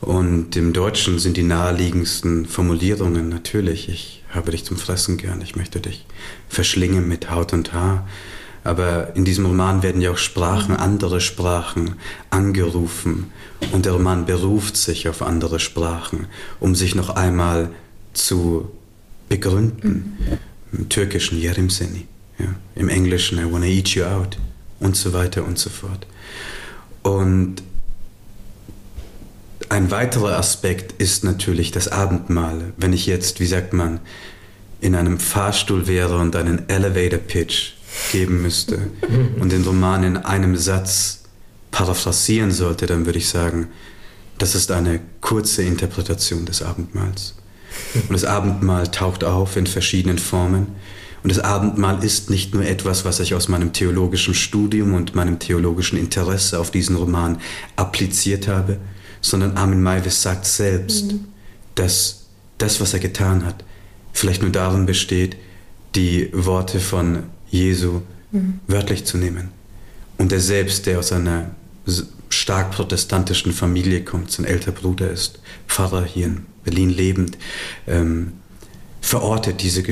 [0.00, 5.56] Und im Deutschen sind die naheliegendsten Formulierungen natürlich, ich habe dich zum Fressen gern, ich
[5.56, 6.06] möchte dich
[6.48, 8.06] verschlingen mit Haut und Haar.
[8.62, 11.96] Aber in diesem Roman werden ja auch Sprachen, andere Sprachen
[12.30, 13.32] angerufen
[13.72, 16.26] und der Roman beruft sich auf andere Sprachen,
[16.60, 17.70] um sich noch einmal
[18.12, 18.70] zu
[19.28, 20.16] begründen.
[20.18, 20.78] Mhm.
[20.78, 22.06] Im Türkischen Yerim Seni,
[22.38, 24.38] ja, im Englischen I wanna eat you out
[24.80, 26.06] und so weiter und so fort.
[27.04, 27.56] Und
[29.68, 32.72] ein weiterer Aspekt ist natürlich das Abendmahl.
[32.76, 34.00] Wenn ich jetzt, wie sagt man,
[34.80, 37.72] in einem Fahrstuhl wäre und einen Elevator Pitch
[38.10, 38.78] geben müsste
[39.40, 41.24] und den Roman in einem Satz
[41.70, 43.68] paraphrasieren sollte, dann würde ich sagen,
[44.38, 47.34] das ist eine kurze Interpretation des Abendmahls.
[47.94, 50.68] Und das Abendmahl taucht auf in verschiedenen Formen.
[51.24, 55.38] Und das Abendmahl ist nicht nur etwas, was ich aus meinem theologischen Studium und meinem
[55.38, 57.40] theologischen Interesse auf diesen Roman
[57.76, 58.76] appliziert habe,
[59.22, 61.24] sondern Armin Maivis sagt selbst, mhm.
[61.76, 62.26] dass
[62.58, 63.64] das, was er getan hat,
[64.12, 65.36] vielleicht nur darin besteht,
[65.94, 68.60] die Worte von Jesu mhm.
[68.66, 69.48] wörtlich zu nehmen.
[70.18, 71.52] Und er selbst, der aus einer
[72.28, 77.38] stark protestantischen Familie kommt, sein älterer Bruder ist, Pfarrer hier in Berlin lebend,
[77.86, 78.34] ähm,
[79.00, 79.86] verortet diese mhm.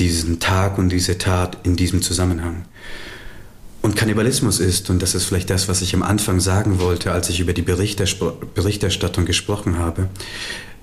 [0.00, 2.64] Diesen Tag und diese Tat in diesem Zusammenhang.
[3.82, 7.28] Und Kannibalismus ist, und das ist vielleicht das, was ich am Anfang sagen wollte, als
[7.30, 10.08] ich über die Berichterstattung gesprochen habe,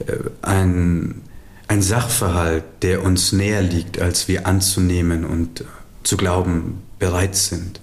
[0.06, 1.22] äh, ein,
[1.68, 5.64] ein Sachverhalt, der uns näher liegt, als wir anzunehmen und
[6.04, 7.82] zu glauben bereit sind.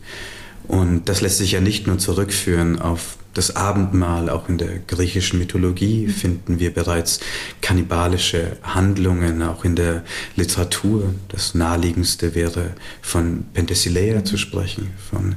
[0.67, 5.41] Und das lässt sich ja nicht nur zurückführen auf das Abendmahl, auch in der griechischen
[5.41, 7.21] Mythologie finden wir bereits
[7.61, 10.05] kannibalische Handlungen, auch in der
[10.37, 11.13] Literatur.
[11.29, 12.71] Das naheliegendste wäre
[13.03, 15.35] von Penthesilea zu sprechen, von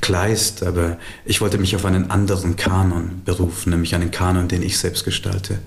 [0.00, 4.78] Kleist, aber ich wollte mich auf einen anderen Kanon berufen, nämlich einen Kanon, den ich
[4.78, 5.58] selbst gestalte.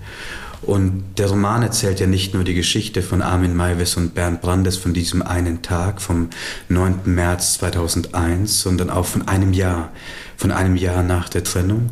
[0.66, 4.76] Und der Roman erzählt ja nicht nur die Geschichte von Armin Maivis und Bernd Brandes
[4.76, 6.30] von diesem einen Tag vom
[6.68, 7.00] 9.
[7.04, 9.92] März 2001, sondern auch von einem Jahr,
[10.36, 11.90] von einem Jahr nach der Trennung.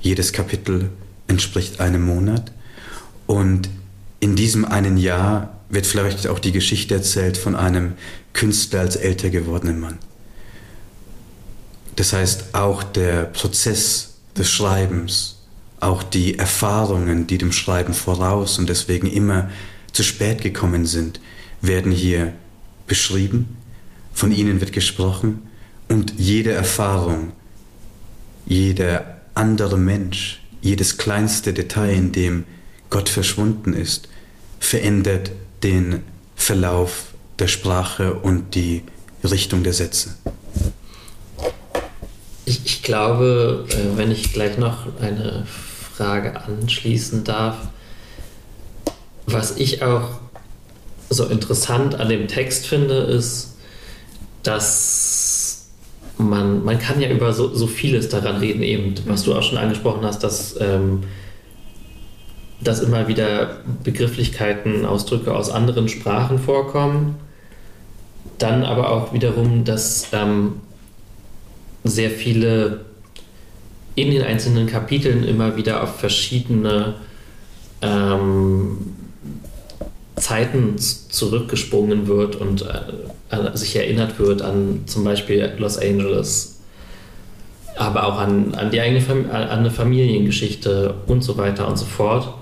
[0.00, 0.90] Jedes Kapitel
[1.28, 2.50] entspricht einem Monat.
[3.26, 3.68] Und
[4.18, 7.92] in diesem einen Jahr wird vielleicht auch die Geschichte erzählt von einem
[8.32, 9.98] Künstler als älter gewordenen Mann.
[11.96, 15.39] Das heißt, auch der Prozess des Schreibens,
[15.80, 19.50] auch die Erfahrungen, die dem Schreiben voraus und deswegen immer
[19.92, 21.20] zu spät gekommen sind,
[21.62, 22.32] werden hier
[22.86, 23.56] beschrieben,
[24.12, 25.42] von ihnen wird gesprochen
[25.88, 27.32] und jede Erfahrung,
[28.46, 32.44] jeder andere Mensch, jedes kleinste Detail, in dem
[32.90, 34.08] Gott verschwunden ist,
[34.58, 35.30] verändert
[35.62, 36.02] den
[36.36, 38.82] Verlauf der Sprache und die
[39.24, 40.14] Richtung der Sätze.
[42.44, 45.46] Ich, ich glaube, äh, wenn ich gleich noch eine
[46.00, 47.68] Frage anschließen darf,
[49.26, 50.08] was ich auch
[51.10, 53.58] so interessant an dem Text finde, ist,
[54.42, 55.68] dass
[56.16, 59.58] man, man kann ja über so, so vieles daran reden, eben, was du auch schon
[59.58, 61.02] angesprochen hast, dass, ähm,
[62.62, 67.16] dass immer wieder Begrifflichkeiten, Ausdrücke aus anderen Sprachen vorkommen.
[68.38, 70.62] Dann aber auch wiederum, dass ähm,
[71.84, 72.86] sehr viele
[73.94, 76.94] in den einzelnen Kapiteln immer wieder auf verschiedene
[77.82, 78.78] ähm,
[80.16, 86.60] Zeiten zurückgesprungen wird und äh, sich erinnert wird an zum Beispiel Los Angeles,
[87.76, 91.86] aber auch an, an die eigene Fam an eine Familiengeschichte und so weiter und so
[91.86, 92.34] fort.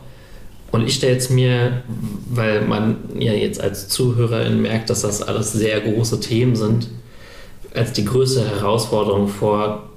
[0.70, 1.82] Und ich stelle es mir,
[2.28, 6.88] weil man ja jetzt als Zuhörerin merkt, dass das alles sehr große Themen sind,
[7.74, 9.88] als die größte Herausforderung vor,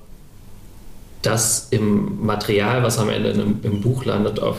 [1.22, 4.58] das im Material, was am Ende im, im Buch landet, auf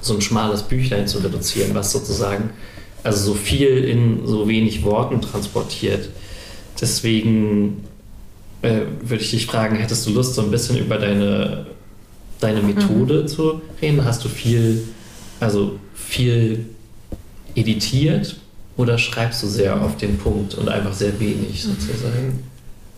[0.00, 2.50] so ein schmales Büchlein zu reduzieren, was sozusagen
[3.02, 6.08] also so viel in so wenig Worten transportiert.
[6.80, 7.84] Deswegen
[8.62, 11.66] äh, würde ich dich fragen, hättest du Lust, so ein bisschen über deine,
[12.40, 13.28] deine Methode mhm.
[13.28, 14.04] zu reden?
[14.04, 14.84] Hast du viel,
[15.40, 16.66] also viel
[17.54, 18.36] editiert
[18.76, 22.42] oder schreibst du sehr auf den Punkt und einfach sehr wenig sozusagen?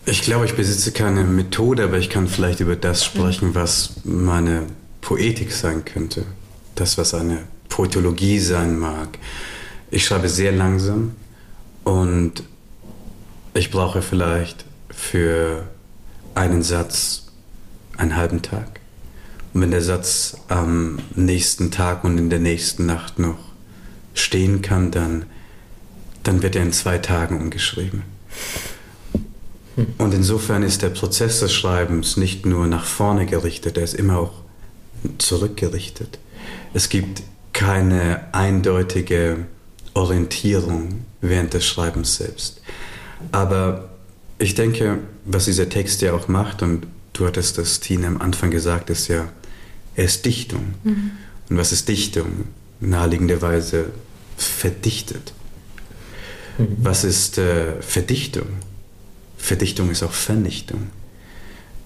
[0.05, 4.63] Ich glaube, ich besitze keine Methode, aber ich kann vielleicht über das sprechen, was meine
[4.99, 6.25] Poetik sein könnte.
[6.75, 9.17] Das, was eine Poetologie sein mag.
[9.91, 11.15] Ich schreibe sehr langsam
[11.85, 12.43] und
[13.53, 15.69] ich brauche vielleicht für
[16.35, 17.27] einen Satz
[17.95, 18.81] einen halben Tag.
[19.53, 23.39] Und wenn der Satz am nächsten Tag und in der nächsten Nacht noch
[24.13, 25.25] stehen kann, dann,
[26.23, 28.01] dann wird er in zwei Tagen umgeschrieben.
[29.97, 34.19] Und insofern ist der Prozess des Schreibens nicht nur nach vorne gerichtet, er ist immer
[34.19, 34.33] auch
[35.17, 36.19] zurückgerichtet.
[36.73, 39.45] Es gibt keine eindeutige
[39.93, 42.61] Orientierung während des Schreibens selbst.
[43.31, 43.89] Aber
[44.39, 48.51] ich denke, was dieser Text ja auch macht, und du hattest das, Tina, am Anfang
[48.51, 49.29] gesagt, ist ja,
[49.95, 50.73] er ist Dichtung.
[50.83, 51.11] Mhm.
[51.49, 52.45] Und was ist Dichtung?
[52.79, 53.85] Naheliegenderweise
[54.37, 55.33] verdichtet.
[56.57, 56.77] Mhm.
[56.81, 58.47] Was ist äh, Verdichtung?
[59.43, 60.87] Verdichtung ist auch Vernichtung.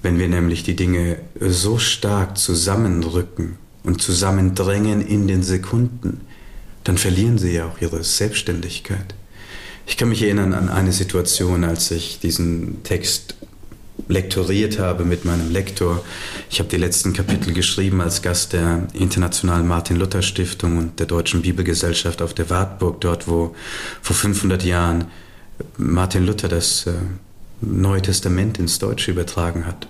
[0.04, 6.22] Wenn wir nämlich die Dinge so stark zusammenrücken und zusammendrängen in den Sekunden,
[6.84, 9.16] dann verlieren sie ja auch ihre Selbstständigkeit.
[9.88, 13.34] Ich kann mich erinnern an eine Situation, als ich diesen Text
[14.08, 16.06] lektoriert habe mit meinem Lektor.
[16.52, 22.22] Ich habe die letzten Kapitel geschrieben als Gast der Internationalen Martin-Luther-Stiftung und der Deutschen Bibelgesellschaft
[22.22, 23.56] auf der Wartburg, dort wo
[24.04, 25.06] vor 500 Jahren
[25.78, 26.94] Martin Luther das äh,
[27.62, 29.88] Neue Testament ins Deutsche übertragen hat.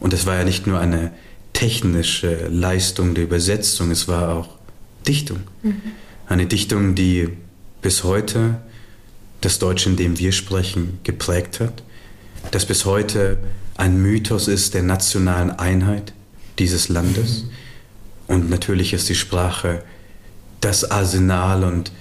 [0.00, 1.12] Und es war ja nicht nur eine
[1.52, 4.48] technische Leistung der Übersetzung, es war auch
[5.06, 5.38] Dichtung.
[5.62, 5.80] Mhm.
[6.26, 7.28] Eine Dichtung, die
[7.80, 8.60] bis heute
[9.40, 11.82] das Deutsche, in dem wir sprechen, geprägt hat,
[12.50, 13.38] das bis heute
[13.76, 16.12] ein Mythos ist der nationalen Einheit
[16.58, 17.44] dieses Landes.
[17.44, 17.50] Mhm.
[18.28, 19.82] Und natürlich ist die Sprache
[20.60, 21.92] das Arsenal und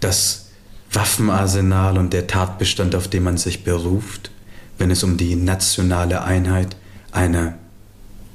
[0.00, 0.49] das
[0.92, 4.30] Waffenarsenal und der Tatbestand, auf den man sich beruft,
[4.78, 6.76] wenn es um die nationale Einheit
[7.12, 7.58] einer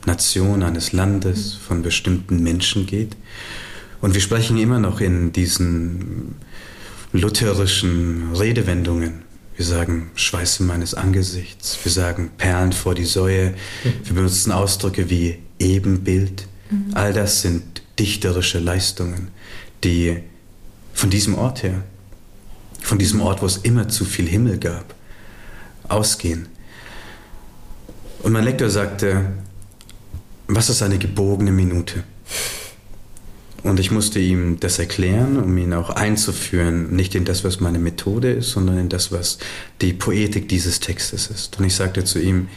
[0.05, 3.15] Nation, eines Landes, von bestimmten Menschen geht.
[4.01, 6.35] Und wir sprechen immer noch in diesen
[7.11, 9.23] lutherischen Redewendungen.
[9.57, 13.53] Wir sagen Schweiße meines Angesichts, wir sagen Perlen vor die Säue,
[14.03, 16.47] wir benutzen Ausdrücke wie Ebenbild.
[16.69, 16.91] Mhm.
[16.93, 17.63] All das sind
[17.97, 19.29] dichterische Leistungen,
[19.83, 20.17] die
[20.93, 21.83] von diesem Ort her
[22.85, 24.93] von diesem Ort, wo es immer zu viel Himmel gab,
[25.87, 26.47] ausgehen.
[28.21, 29.25] Und mein Lektor sagte,
[30.47, 32.03] was ist eine gebogene Minute?
[33.63, 37.79] Und ich musste ihm das erklären, um ihn auch einzuführen, nicht in das, was meine
[37.79, 39.39] Methode ist, sondern in das, was
[39.81, 41.57] die Poetik dieses Textes ist.
[41.57, 42.47] Und ich sagte zu ihm,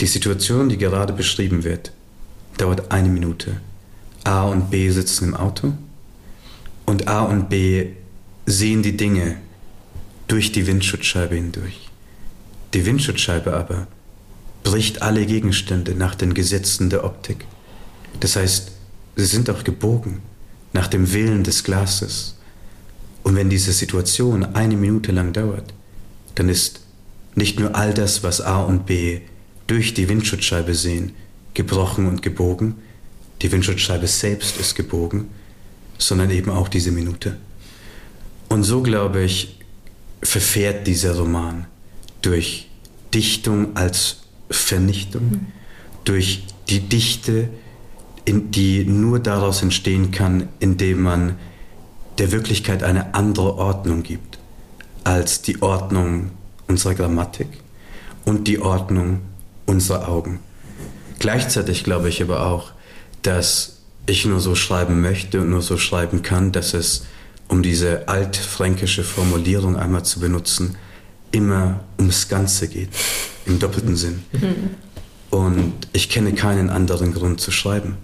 [0.00, 1.92] die Situation, die gerade beschrieben wird,
[2.56, 3.60] dauert eine Minute.
[4.24, 5.74] A und B sitzen im Auto
[6.86, 7.90] und A und B
[8.46, 9.36] sehen die Dinge
[10.28, 11.88] durch die Windschutzscheibe hindurch.
[12.74, 13.86] Die Windschutzscheibe aber
[14.62, 17.44] bricht alle Gegenstände nach den Gesetzen der Optik.
[18.20, 18.72] Das heißt,
[19.16, 20.22] sie sind auch gebogen
[20.72, 22.36] nach dem Willen des Glases.
[23.22, 25.72] Und wenn diese Situation eine Minute lang dauert,
[26.34, 26.80] dann ist
[27.34, 29.20] nicht nur all das, was A und B
[29.66, 31.12] durch die Windschutzscheibe sehen,
[31.54, 32.76] gebrochen und gebogen,
[33.42, 35.28] die Windschutzscheibe selbst ist gebogen,
[35.98, 37.36] sondern eben auch diese Minute.
[38.48, 39.60] Und so, glaube ich,
[40.22, 41.66] verfährt dieser Roman
[42.22, 42.68] durch
[43.12, 45.46] Dichtung als Vernichtung, mhm.
[46.04, 47.48] durch die Dichte,
[48.26, 51.36] die nur daraus entstehen kann, indem man
[52.18, 54.38] der Wirklichkeit eine andere Ordnung gibt
[55.02, 56.30] als die Ordnung
[56.66, 57.48] unserer Grammatik
[58.24, 59.20] und die Ordnung
[59.66, 60.40] unserer Augen.
[61.18, 62.72] Gleichzeitig glaube ich aber auch,
[63.22, 67.06] dass ich nur so schreiben möchte und nur so schreiben kann, dass es,
[67.48, 70.76] um diese altfränkische Formulierung einmal zu benutzen,
[71.30, 72.90] immer ums Ganze geht,
[73.46, 74.24] im doppelten Sinn.
[75.30, 77.96] Und ich kenne keinen anderen Grund zu schreiben.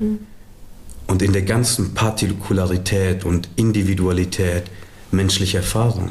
[1.07, 4.65] Und in der ganzen Partikularität und Individualität
[5.11, 6.11] menschlicher Erfahrung,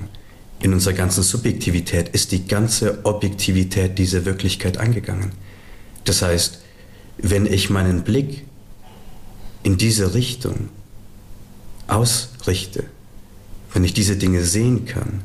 [0.62, 5.32] in unserer ganzen Subjektivität, ist die ganze Objektivität dieser Wirklichkeit eingegangen.
[6.04, 6.60] Das heißt,
[7.18, 8.46] wenn ich meinen Blick
[9.64, 10.70] in diese Richtung
[11.88, 12.86] ausrichte,
[13.74, 15.22] wenn ich diese Dinge sehen kann,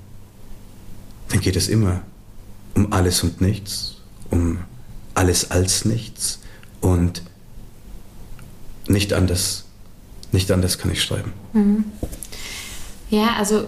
[1.28, 2.02] dann geht es immer
[2.74, 3.96] um alles und nichts,
[4.30, 4.58] um
[5.14, 6.40] alles als nichts
[6.80, 7.22] und
[8.86, 9.64] nicht anders,
[10.32, 11.32] nicht anders kann ich schreiben.
[11.52, 11.84] Mhm.
[13.10, 13.66] Ja, also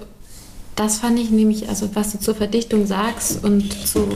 [0.75, 4.09] das fand ich nämlich, also was du zur Verdichtung sagst und zu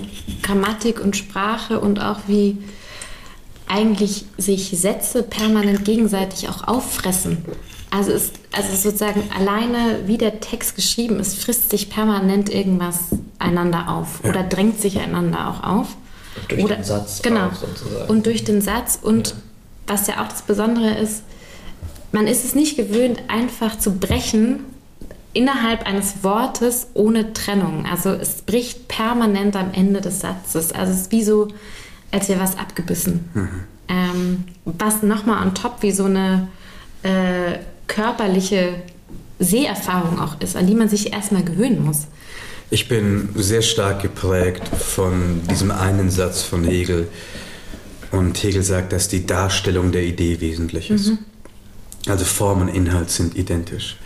[0.43, 2.59] Grammatik und Sprache und auch wie
[3.67, 7.39] eigentlich sich Sätze permanent gegenseitig auch auffressen.
[7.91, 12.99] Also ist also sozusagen alleine, wie der Text geschrieben ist, frisst sich permanent irgendwas
[13.38, 14.30] einander auf ja.
[14.30, 15.88] oder drängt sich einander auch auf.
[16.49, 17.22] Durch oder, den Satz.
[17.22, 17.51] Genau.
[18.09, 18.99] Und durch den Satz.
[19.01, 19.34] Und ja.
[19.88, 21.24] was ja auch das Besondere ist,
[22.12, 24.61] man ist es nicht gewöhnt, einfach zu brechen
[25.32, 27.86] innerhalb eines Wortes ohne Trennung.
[27.86, 30.72] Also es bricht permanent am Ende des Satzes.
[30.72, 31.49] Also es ist wie so,
[32.11, 33.28] als wäre was abgebissen.
[33.34, 33.49] Mhm.
[33.88, 36.49] Ähm, was nochmal on top wie so eine
[37.03, 37.59] äh,
[37.91, 38.74] körperliche
[39.41, 42.07] Seherfahrung auch ist, an die man sich erstmal gewöhnen muss.
[42.70, 47.09] Ich bin sehr stark geprägt von diesem einen Satz von Hegel.
[48.12, 51.09] Und Hegel sagt, dass die Darstellung der Idee wesentlich ist.
[51.09, 51.18] Mhm.
[52.07, 53.97] Also Form und Inhalt sind identisch.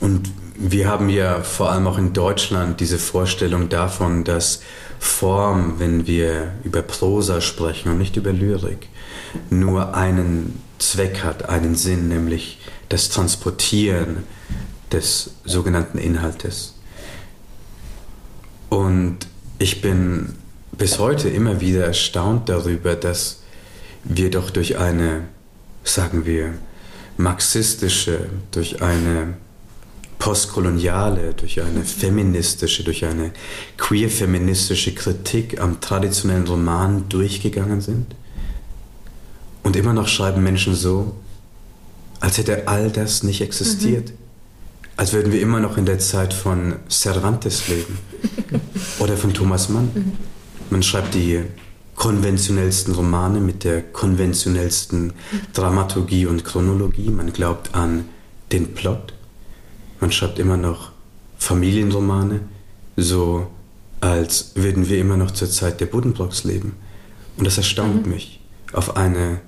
[0.00, 4.62] Und wir haben ja vor allem auch in Deutschland diese Vorstellung davon, dass
[4.98, 8.88] Form, wenn wir über Prosa sprechen und nicht über Lyrik,
[9.50, 12.58] nur einen Zweck hat, einen Sinn, nämlich
[12.88, 14.24] das Transportieren
[14.90, 16.74] des sogenannten Inhaltes.
[18.68, 19.18] Und
[19.58, 20.34] ich bin
[20.76, 23.40] bis heute immer wieder erstaunt darüber, dass
[24.04, 25.28] wir doch durch eine,
[25.84, 26.54] sagen wir,
[27.16, 29.34] marxistische, durch eine
[30.18, 33.32] postkoloniale, durch eine feministische, durch eine
[33.76, 38.14] queer-feministische Kritik am traditionellen Roman durchgegangen sind.
[39.62, 41.14] Und immer noch schreiben Menschen so,
[42.20, 44.10] als hätte all das nicht existiert.
[44.10, 44.14] Mhm.
[44.96, 47.98] Als würden wir immer noch in der Zeit von Cervantes leben
[48.98, 49.90] oder von Thomas Mann.
[49.94, 50.12] Mhm.
[50.70, 51.42] Man schreibt die
[51.96, 55.12] konventionellsten Romane mit der konventionellsten
[55.52, 57.10] Dramaturgie und Chronologie.
[57.10, 58.06] Man glaubt an
[58.52, 59.12] den Plot.
[60.00, 60.92] Man schreibt immer noch
[61.36, 62.40] Familienromane,
[62.96, 63.48] so
[64.00, 66.74] als würden wir immer noch zur Zeit der Buddenbrocks leben.
[67.36, 68.12] Und das erstaunt mhm.
[68.12, 68.40] mich
[68.72, 69.40] auf eine,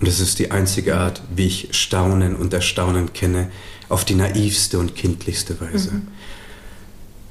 [0.00, 3.50] und das ist die einzige Art, wie ich Staunen und Erstaunen kenne,
[3.88, 5.92] auf die naivste und kindlichste Weise.
[5.92, 6.08] Mhm.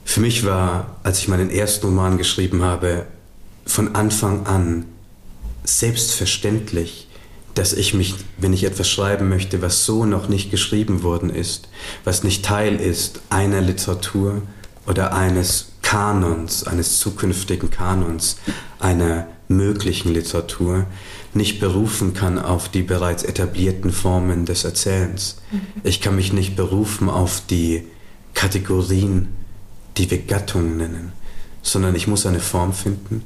[0.04, 3.06] Für mich war, als ich meinen ersten Roman geschrieben habe,
[3.66, 4.86] von Anfang an
[5.64, 7.08] selbstverständlich,
[7.54, 11.70] dass ich mich, wenn ich etwas schreiben möchte, was so noch nicht geschrieben worden ist,
[12.04, 14.42] was nicht Teil ist einer Literatur
[14.86, 18.38] oder eines Kanons, eines zukünftigen Kanons,
[18.80, 20.86] einer möglichen Literatur,
[21.34, 25.38] nicht berufen kann auf die bereits etablierten Formen des Erzählens.
[25.52, 25.62] Mhm.
[25.84, 27.84] Ich kann mich nicht berufen auf die
[28.34, 29.30] Kategorien,
[29.98, 31.12] die wir Gattungen nennen,
[31.62, 33.24] sondern ich muss eine Form finden,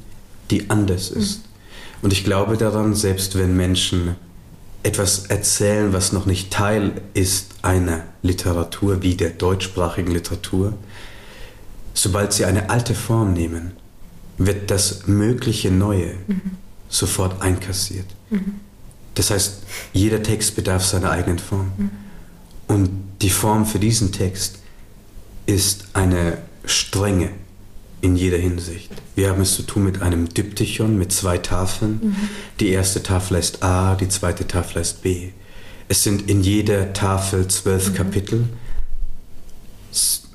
[0.49, 1.39] die anders ist.
[1.39, 1.43] Mhm.
[2.03, 4.15] Und ich glaube daran, selbst wenn Menschen
[4.83, 10.73] etwas erzählen, was noch nicht Teil ist einer Literatur wie der deutschsprachigen Literatur,
[11.93, 13.73] sobald sie eine alte Form nehmen,
[14.37, 16.57] wird das mögliche Neue mhm.
[16.91, 18.05] Sofort einkassiert.
[18.29, 18.59] Mhm.
[19.15, 19.63] Das heißt,
[19.93, 21.71] jeder Text bedarf seiner eigenen Form.
[21.77, 21.89] Mhm.
[22.67, 22.89] Und
[23.21, 24.59] die Form für diesen Text
[25.45, 27.29] ist eine strenge,
[28.01, 28.91] in jeder Hinsicht.
[29.15, 31.99] Wir haben es zu tun mit einem Diptychon, mit zwei Tafeln.
[32.01, 32.15] Mhm.
[32.59, 35.29] Die erste Tafel ist A, die zweite Tafel ist B.
[35.87, 37.93] Es sind in jeder Tafel zwölf mhm.
[37.95, 38.49] Kapitel.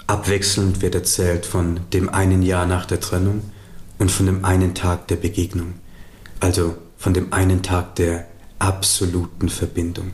[0.07, 3.43] Abwechselnd wird erzählt von dem einen Jahr nach der Trennung
[3.99, 5.75] und von dem einen Tag der Begegnung.
[6.41, 8.27] Also von dem einen Tag der
[8.59, 10.13] absoluten Verbindung.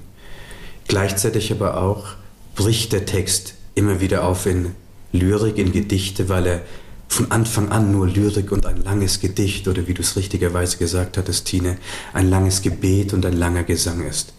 [0.88, 2.14] Gleichzeitig aber auch
[2.54, 4.74] bricht der Text immer wieder auf in
[5.12, 6.60] Lyrik, in Gedichte, weil er
[7.08, 11.18] von Anfang an nur Lyrik und ein langes Gedicht oder wie du es richtigerweise gesagt
[11.18, 11.76] hattest, Tine,
[12.14, 14.32] ein langes Gebet und ein langer Gesang ist.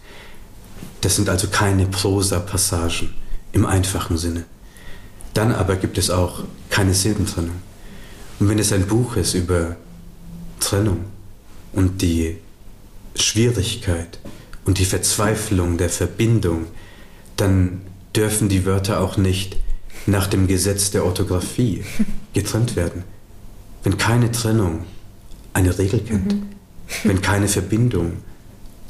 [1.00, 3.14] Das sind also keine Prosa-Passagen
[3.52, 4.44] im einfachen Sinne.
[5.34, 7.62] Dann aber gibt es auch keine Silbentrennung.
[8.40, 9.76] Und wenn es ein Buch ist über
[10.58, 11.04] Trennung
[11.74, 12.36] und die
[13.16, 14.18] Schwierigkeit
[14.64, 16.66] und die Verzweiflung der Verbindung,
[17.36, 17.82] dann
[18.14, 19.56] dürfen die Wörter auch nicht
[20.06, 21.84] nach dem Gesetz der Orthographie
[22.32, 23.04] getrennt werden.
[23.82, 24.84] Wenn keine Trennung
[25.52, 26.42] eine Regel kennt, mhm.
[27.04, 28.18] wenn keine Verbindung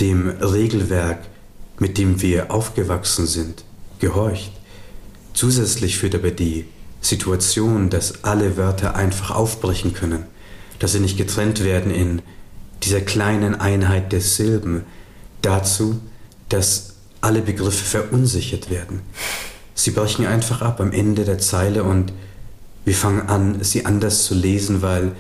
[0.01, 1.21] dem Regelwerk,
[1.79, 3.65] mit dem wir aufgewachsen sind,
[3.99, 4.53] gehorcht,
[5.33, 6.67] zusätzlich führt aber die
[7.01, 10.25] Situation, dass alle Wörter einfach aufbrechen können,
[10.79, 12.23] dass sie nicht getrennt werden in
[12.85, 14.83] dieser kleinen Einheit der Silben,
[15.43, 16.01] dazu,
[16.49, 19.01] dass alle Begriffe verunsichert werden.
[19.75, 22.13] Sie brechen einfach ab am Ende der Zeile und
[22.85, 25.13] wir fangen an, sie anders zu lesen, weil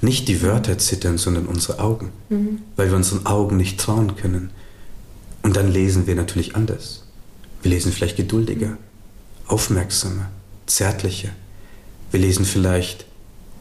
[0.00, 2.62] nicht die Wörter zittern, sondern unsere Augen, mhm.
[2.76, 4.50] weil wir unseren Augen nicht trauen können.
[5.42, 7.04] Und dann lesen wir natürlich anders.
[7.62, 8.78] Wir lesen vielleicht geduldiger,
[9.46, 10.30] aufmerksamer,
[10.66, 11.28] zärtlicher.
[12.10, 13.04] Wir lesen vielleicht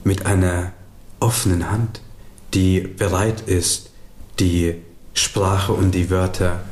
[0.04, 0.72] mit einer
[1.20, 2.02] offenen Hand,
[2.54, 3.90] die bereit ist,
[4.40, 4.76] die
[5.14, 6.64] Sprache und die Wörter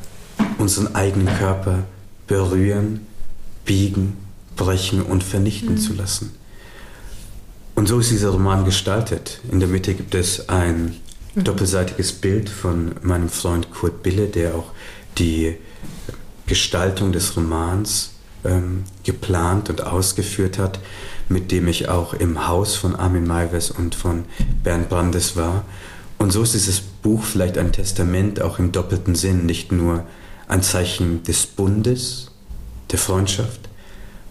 [0.57, 1.83] unseren eigenen Körper
[2.27, 3.07] berühren
[3.67, 4.17] biegen,
[4.55, 5.77] brechen und vernichten mhm.
[5.77, 6.31] zu lassen.
[7.75, 9.39] Und so ist dieser Roman gestaltet.
[9.51, 10.95] In der Mitte gibt es ein
[11.35, 11.43] mhm.
[11.43, 14.71] doppelseitiges Bild von meinem Freund Kurt Bille, der auch
[15.19, 15.55] die
[16.47, 18.11] Gestaltung des Romans
[18.43, 20.79] ähm, geplant und ausgeführt hat,
[21.29, 24.25] mit dem ich auch im Haus von Armin Maives und von
[24.63, 25.65] Bernd Brandes war.
[26.17, 30.05] Und so ist dieses Buch vielleicht ein Testament auch im doppelten Sinn, nicht nur
[30.47, 32.31] ein Zeichen des Bundes,
[32.91, 33.69] der Freundschaft,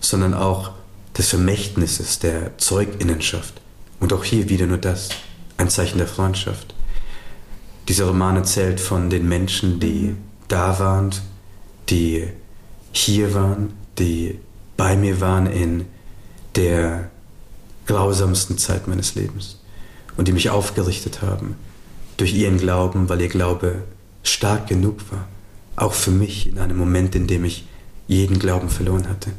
[0.00, 0.72] sondern auch
[1.16, 3.60] des Vermächtnisses, der Zeuginnenschaft.
[4.00, 5.10] Und auch hier wieder nur das,
[5.56, 6.74] ein Zeichen der Freundschaft.
[7.88, 10.16] Dieser Roman erzählt von den Menschen, die
[10.48, 11.10] da waren,
[11.88, 12.24] die
[12.92, 14.38] hier waren, die
[14.76, 15.86] bei mir waren in
[16.56, 17.10] der
[17.86, 19.58] grausamsten Zeit meines Lebens
[20.16, 21.56] und die mich aufgerichtet haben
[22.16, 23.82] durch ihren Glauben, weil ihr Glaube
[24.22, 25.28] stark genug war,
[25.76, 27.66] auch für mich in einem Moment, in dem ich
[28.08, 29.30] jeden Glauben verloren hatte.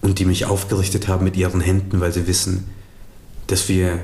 [0.00, 2.68] Und die mich aufgerichtet haben mit ihren Händen, weil sie wissen,
[3.46, 4.00] dass wir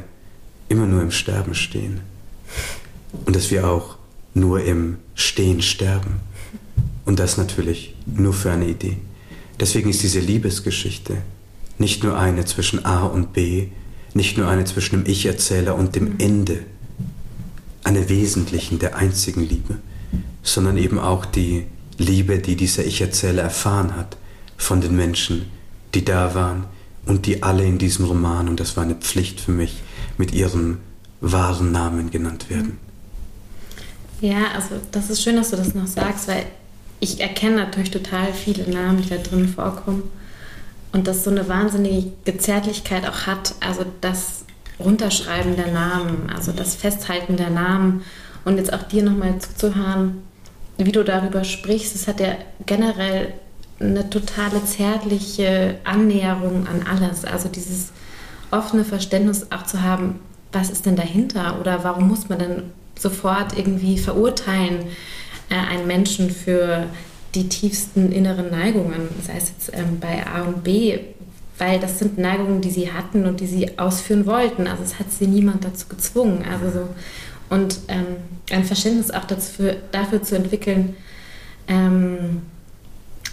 [0.69, 2.01] immer nur im Sterben stehen.
[3.25, 3.97] Und dass wir auch
[4.33, 6.21] nur im Stehen sterben.
[7.05, 8.99] Und das natürlich nur für eine Idee.
[9.59, 11.17] Deswegen ist diese Liebesgeschichte
[11.79, 13.69] nicht nur eine zwischen A und B,
[14.15, 16.61] nicht nur eine zwischen dem Ich-Erzähler und dem Ende,
[17.85, 19.77] eine wesentlichen, der einzigen Liebe,
[20.43, 21.67] sondern eben auch die
[21.97, 24.17] Liebe, die dieser Ich-Erzähler erfahren hat
[24.57, 25.47] von den Menschen,
[25.95, 26.65] die da waren
[27.07, 29.83] und die alle in diesem Roman, und das war eine Pflicht für mich,
[30.17, 30.79] mit ihrem
[31.21, 32.79] wahren Namen genannt werden.
[34.21, 36.45] Ja, also das ist schön, dass du das noch sagst, weil
[37.01, 40.03] ich erkenne natürlich total viele Namen, die da drin vorkommen.
[40.93, 44.45] Und das so eine wahnsinnige Zärtlichkeit auch hat, also das
[44.81, 48.03] Runterschreiben der Namen, also das Festhalten der Namen
[48.45, 50.23] und jetzt auch dir nochmal zuzuhören,
[50.79, 53.35] wie du darüber sprichst, es hat ja generell
[53.81, 57.25] eine totale zärtliche Annäherung an alles.
[57.25, 57.93] Also dieses
[58.51, 60.21] offene Verständnis auch zu haben,
[60.53, 62.63] was ist denn dahinter oder warum muss man denn
[62.99, 64.87] sofort irgendwie verurteilen
[65.51, 66.87] äh, einen Menschen für
[67.35, 70.99] die tiefsten inneren Neigungen, sei es jetzt ähm, bei A und B,
[71.59, 74.67] weil das sind Neigungen, die sie hatten und die sie ausführen wollten.
[74.67, 76.45] Also es hat sie niemand dazu gezwungen.
[76.51, 76.89] Also so
[77.51, 78.07] und ähm,
[78.51, 80.97] ein Verständnis auch dafür, dafür zu entwickeln,
[81.67, 82.43] ähm,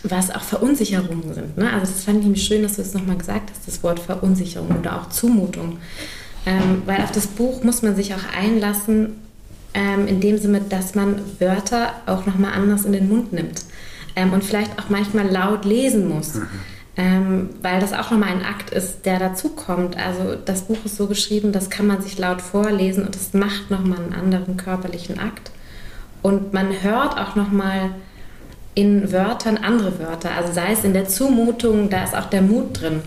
[0.04, 1.58] was auch Verunsicherungen sind.
[1.58, 1.72] Ne?
[1.72, 5.00] Also das fand ich schön, dass du es nochmal gesagt hast, das Wort Verunsicherung oder
[5.00, 5.78] auch Zumutung.
[6.46, 9.16] Ähm, weil auf das Buch muss man sich auch einlassen,
[9.74, 13.66] ähm, in dem Sinne, dass man Wörter auch nochmal anders in den Mund nimmt
[14.16, 16.36] ähm, und vielleicht auch manchmal laut lesen muss.
[16.36, 16.47] Mhm
[16.97, 19.97] ähm, weil das auch nochmal ein Akt ist, der dazukommt.
[19.97, 23.70] Also das Buch ist so geschrieben, das kann man sich laut vorlesen und das macht
[23.70, 25.51] nochmal einen anderen körperlichen Akt.
[26.22, 27.91] Und man hört auch nochmal
[28.76, 30.32] in Wörtern andere Wörter.
[30.32, 33.01] Also sei es in der Zumutung, da ist auch der Mut drin.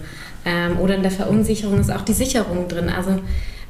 [0.44, 2.90] Ähm, oder in der Verunsicherung ist auch die Sicherung drin.
[2.90, 3.18] Also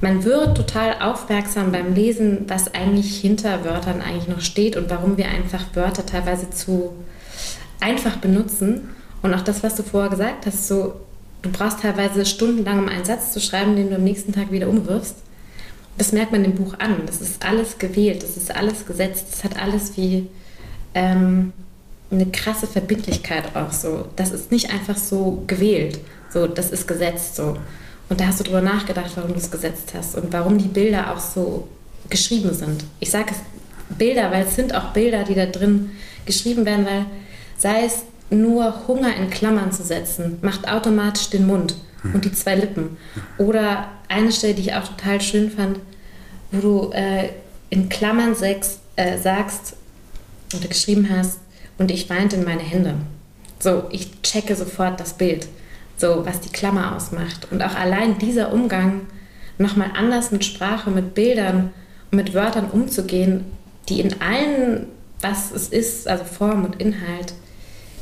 [0.00, 5.16] man wird total aufmerksam beim Lesen, was eigentlich hinter Wörtern eigentlich noch steht und warum
[5.16, 6.92] wir einfach Wörter teilweise zu
[7.80, 8.90] einfach benutzen
[9.22, 10.94] und auch das, was du vorher gesagt hast, so,
[11.42, 14.68] du brauchst teilweise stundenlang, um einen Satz zu schreiben, den du am nächsten Tag wieder
[14.68, 15.16] umwirfst.
[15.96, 17.02] Das merkt man im Buch an.
[17.06, 20.28] Das ist alles gewählt, das ist alles gesetzt, das hat alles wie
[20.94, 21.52] ähm,
[22.10, 24.06] eine krasse Verbindlichkeit auch so.
[24.16, 25.98] Das ist nicht einfach so gewählt,
[26.32, 27.56] so das ist gesetzt so.
[28.08, 31.12] Und da hast du drüber nachgedacht, warum du es gesetzt hast und warum die Bilder
[31.12, 31.68] auch so
[32.08, 32.84] geschrieben sind.
[33.00, 35.90] Ich sage es Bilder, weil es sind auch Bilder, die da drin
[36.24, 37.06] geschrieben werden, weil
[37.58, 41.76] sei es nur Hunger in Klammern zu setzen, macht automatisch den Mund
[42.14, 42.96] und die zwei Lippen.
[43.36, 45.80] Oder eine Stelle, die ich auch total schön fand,
[46.50, 47.30] wo du äh,
[47.70, 49.76] in Klammern sechs, äh, sagst
[50.54, 51.40] oder geschrieben hast,
[51.76, 52.94] und ich weinte in meine Hände.
[53.60, 55.46] So, ich checke sofort das Bild,
[55.96, 57.46] so was die Klammer ausmacht.
[57.52, 59.02] Und auch allein dieser Umgang,
[59.58, 61.70] nochmal anders mit Sprache, mit Bildern
[62.10, 63.44] mit Wörtern umzugehen,
[63.88, 64.86] die in allen,
[65.20, 67.34] was es ist, also Form und Inhalt,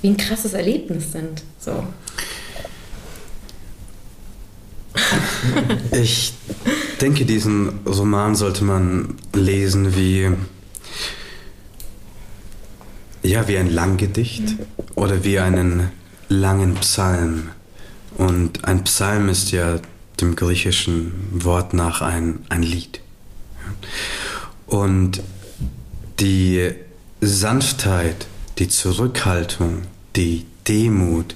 [0.07, 1.43] wie ein krasses Erlebnis sind.
[1.59, 1.85] So.
[5.93, 6.33] Ich
[7.01, 10.31] denke, diesen Roman sollte man lesen wie
[13.23, 14.59] ja, wie ein Langgedicht mhm.
[14.95, 15.91] oder wie einen
[16.29, 17.51] langen Psalm.
[18.17, 19.81] Und ein Psalm ist ja
[20.21, 23.01] dem griechischen Wort nach ein, ein Lied.
[24.67, 25.21] Und
[26.21, 26.73] die
[27.21, 28.27] Sanftheit,
[28.59, 29.83] die Zurückhaltung,
[30.17, 31.35] die Demut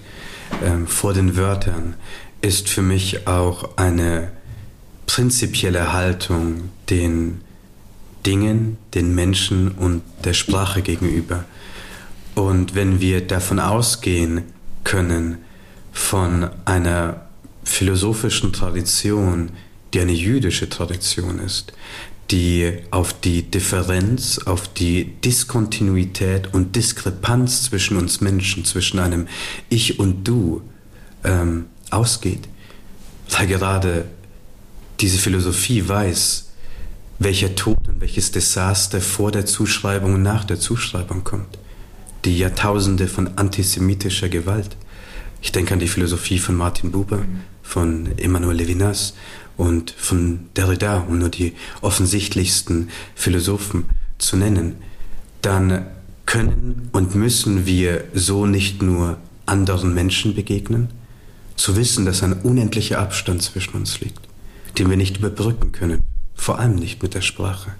[0.62, 1.94] äh, vor den Wörtern
[2.42, 4.32] ist für mich auch eine
[5.06, 7.42] prinzipielle Haltung den
[8.26, 11.44] Dingen, den Menschen und der Sprache gegenüber.
[12.34, 14.44] Und wenn wir davon ausgehen
[14.84, 15.38] können,
[15.92, 17.26] von einer
[17.64, 19.50] philosophischen Tradition,
[19.92, 21.72] die eine jüdische Tradition ist,
[22.30, 29.26] die auf die Differenz, auf die Diskontinuität und Diskrepanz zwischen uns Menschen, zwischen einem
[29.68, 30.62] Ich und Du
[31.24, 32.48] ähm, ausgeht.
[33.30, 34.04] Weil gerade
[35.00, 36.50] diese Philosophie weiß,
[37.18, 41.58] welcher Tod und welches Desaster vor der Zuschreibung und nach der Zuschreibung kommt.
[42.24, 44.76] Die Jahrtausende von antisemitischer Gewalt.
[45.42, 47.24] Ich denke an die Philosophie von Martin Buber,
[47.70, 49.14] von Emmanuel Levinas
[49.56, 51.52] und von Derrida, um nur die
[51.82, 53.84] offensichtlichsten Philosophen
[54.18, 54.76] zu nennen.
[55.40, 55.86] Dann
[56.26, 60.88] können und müssen wir so nicht nur anderen Menschen begegnen,
[61.54, 64.20] zu wissen, dass ein unendlicher Abstand zwischen uns liegt,
[64.78, 66.00] den wir nicht überbrücken können,
[66.34, 67.70] vor allem nicht mit der Sprache,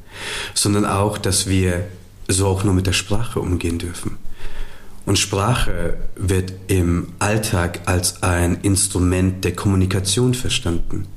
[0.55, 1.89] sondern auch, dass wir
[2.29, 4.19] so auch nur mit der Sprache umgehen dürfen.
[5.11, 11.09] Und Sprache wird im Alltag als ein Instrument der Kommunikation verstanden.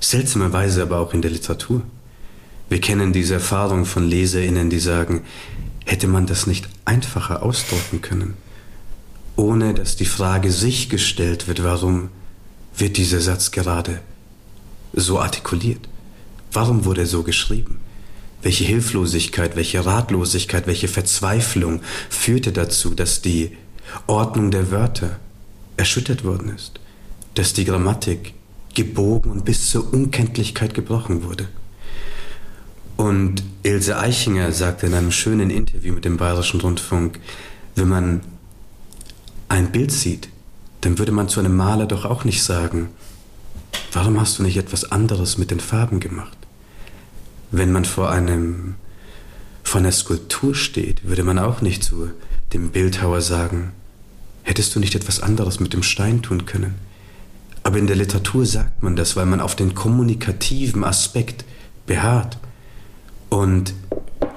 [0.00, 1.82] Seltsamerweise aber auch in der Literatur.
[2.70, 5.20] Wir kennen diese Erfahrung von Leserinnen, die sagen,
[5.84, 8.38] hätte man das nicht einfacher ausdrücken können?
[9.36, 12.08] ohne dass die Frage sich gestellt wird, warum
[12.74, 14.00] wird dieser Satz gerade
[14.94, 15.90] so artikuliert?
[16.52, 17.80] Warum wurde er so geschrieben?
[18.42, 23.56] Welche Hilflosigkeit, welche Ratlosigkeit, welche Verzweiflung führte dazu, dass die
[24.06, 25.18] Ordnung der Wörter
[25.76, 26.80] erschüttert worden ist,
[27.34, 28.34] dass die Grammatik
[28.74, 31.48] gebogen und bis zur Unkenntlichkeit gebrochen wurde.
[32.96, 37.18] Und Ilse Eichinger sagte in einem schönen Interview mit dem Bayerischen Rundfunk,
[37.74, 38.20] wenn man
[39.48, 40.28] ein Bild sieht,
[40.82, 42.88] dann würde man zu einem Maler doch auch nicht sagen,
[43.92, 46.36] warum hast du nicht etwas anderes mit den Farben gemacht?
[47.50, 48.74] Wenn man vor einem
[49.62, 52.10] vor einer Skulptur steht, würde man auch nicht zu
[52.52, 53.72] dem Bildhauer sagen,
[54.42, 56.74] hättest du nicht etwas anderes mit dem Stein tun können?
[57.62, 61.44] Aber in der Literatur sagt man das, weil man auf den kommunikativen Aspekt
[61.86, 62.38] beharrt
[63.28, 63.74] und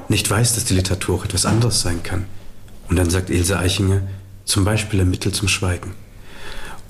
[0.10, 2.26] nicht weiß, dass die Literatur auch etwas anderes sein kann.
[2.90, 4.02] Und dann sagt Ilse Eichinger,
[4.46, 5.94] zum Beispiel ein Mittel zum Schweigen.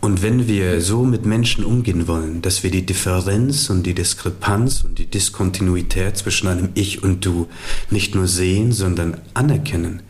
[0.04, 4.84] Und wenn wir so mit Menschen umgehen wollen, dass wir die Differenz und die Diskrepanz
[4.84, 7.48] und die Diskontinuität zwischen einem Ich und Du
[7.90, 10.02] nicht nur sehen, sondern anerkennen,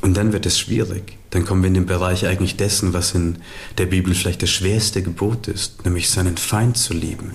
[0.00, 1.18] und dann wird es schwierig.
[1.28, 3.36] Dann kommen wir in den Bereich eigentlich dessen, was in
[3.76, 7.32] der Bibel vielleicht das schwerste Gebot ist, nämlich seinen Feind zu lieben.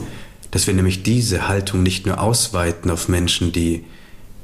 [0.50, 3.84] Dass wir nämlich diese Haltung nicht nur ausweiten auf Menschen, die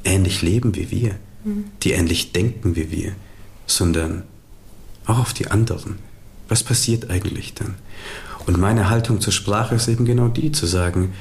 [0.04, 1.16] ähnlich leben wie wir,
[1.82, 3.14] die ähnlich denken wie wir,
[3.66, 4.22] sondern
[5.08, 6.11] auch auf die anderen.
[6.52, 7.76] Was passiert eigentlich dann?
[8.46, 11.14] Und meine Haltung zur Sprache ist eben genau die, zu sagen,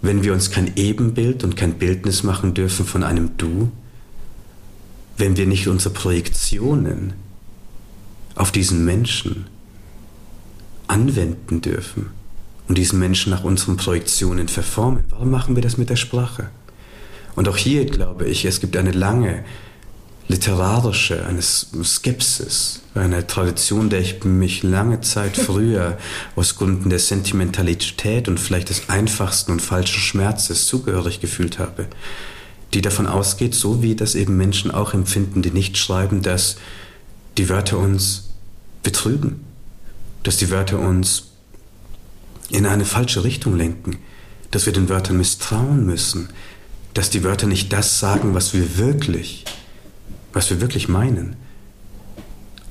[0.00, 3.72] wenn wir uns kein Ebenbild und kein Bildnis machen dürfen von einem Du,
[5.16, 7.14] wenn wir nicht unsere Projektionen
[8.36, 9.46] auf diesen Menschen
[10.86, 12.10] anwenden dürfen
[12.68, 16.48] und diesen Menschen nach unseren Projektionen verformen, warum machen wir das mit der Sprache?
[17.34, 19.44] Und auch hier glaube ich, es gibt eine lange
[20.28, 25.98] literarische, eine Skepsis, eine Tradition, der ich mich lange Zeit früher
[26.34, 31.86] aus Gründen der Sentimentalität und vielleicht des einfachsten und falschen Schmerzes zugehörig gefühlt habe,
[32.74, 36.56] die davon ausgeht, so wie das eben Menschen auch empfinden, die nicht schreiben, dass
[37.38, 38.30] die Wörter uns
[38.82, 39.44] betrügen,
[40.24, 41.28] dass die Wörter uns
[42.50, 43.98] in eine falsche Richtung lenken,
[44.50, 46.30] dass wir den Wörtern misstrauen müssen,
[46.94, 49.44] dass die Wörter nicht das sagen, was wir wirklich,
[50.36, 51.34] was wir wirklich meinen.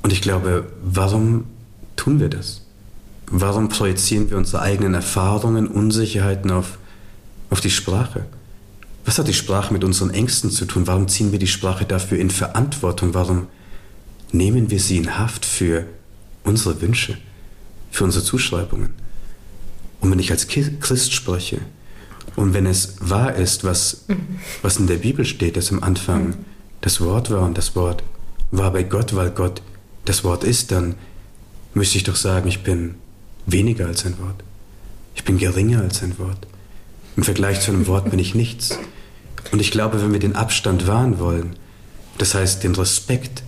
[0.03, 1.45] Und ich glaube, warum
[1.95, 2.61] tun wir das?
[3.26, 6.78] Warum projizieren wir unsere eigenen Erfahrungen, Unsicherheiten auf,
[7.49, 8.28] auf die Sprache?
[9.03, 10.86] Was hat die Sprache mit unseren Ängsten zu tun?
[10.86, 13.16] Warum ziehen wir die Sprache dafür in Verantwortung?
[13.16, 13.47] Warum
[14.32, 15.88] nehmen wir sie in Haft für
[16.43, 17.18] unsere Wünsche,
[17.89, 18.93] für unsere Zuschreibungen?
[20.01, 21.61] Und wenn ich als Christ spreche
[22.36, 24.05] und wenn es wahr ist, was,
[24.61, 26.36] was in der Bibel steht, dass am Anfang
[26.86, 28.04] das Wort war und das Wort
[28.52, 29.64] war bei Gott, weil Gott
[30.06, 30.94] das Wort ist, dann
[31.74, 32.94] müsste ich doch sagen, ich bin
[33.48, 34.44] weniger als ein Wort.
[35.16, 36.46] Ich bin geringer als ein Wort.
[37.18, 38.78] Im Vergleich zu einem Wort bin ich nichts.
[39.52, 41.56] Und ich glaube, wenn wir den Abstand wahren wollen,
[42.20, 43.42] das heißt den Respekt,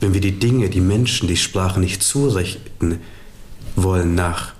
[0.00, 3.00] wenn wir die Dinge, die Menschen, die Sprache nicht zurichten
[3.76, 4.52] wollen nach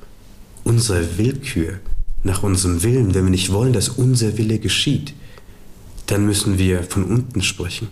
[0.64, 1.78] unserer Willkür,
[2.22, 5.12] nach unserem Willen, wenn wir nicht wollen, dass unser Wille geschieht,
[6.06, 7.88] dann müssen wir von unten sprechen.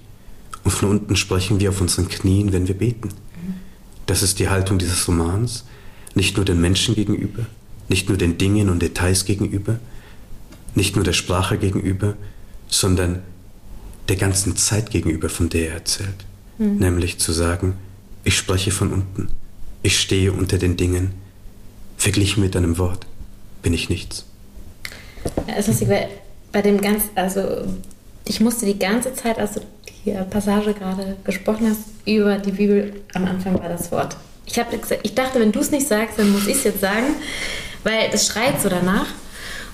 [0.65, 3.11] Und von unten sprechen wir auf unseren Knien, wenn wir beten.
[4.07, 5.65] Das ist die Haltung dieses Romans,
[6.15, 7.47] nicht nur den Menschen gegenüber,
[7.89, 9.79] nicht nur den Dingen und Details gegenüber,
[10.75, 12.15] nicht nur der Sprache gegenüber,
[12.69, 13.23] sondern
[14.09, 16.27] der ganzen Zeit gegenüber, von der er erzählt.
[16.59, 16.79] Mhm.
[16.79, 17.75] Nämlich zu sagen,
[18.25, 19.29] ich spreche von unten,
[19.83, 21.13] ich stehe unter den Dingen,
[21.97, 23.07] verglichen mit einem Wort
[23.63, 24.25] bin ich nichts.
[25.47, 26.09] Es ist bei,
[26.51, 27.65] bei dem ganz, also
[28.27, 29.61] ich musste die ganze Zeit, als du
[30.05, 34.17] die Passage gerade gesprochen hast, über die Bibel, am Anfang war das Wort.
[34.47, 34.69] Ich, hab,
[35.03, 37.15] ich dachte, wenn du es nicht sagst, dann muss ich es jetzt sagen,
[37.85, 39.07] weil es schreit so danach.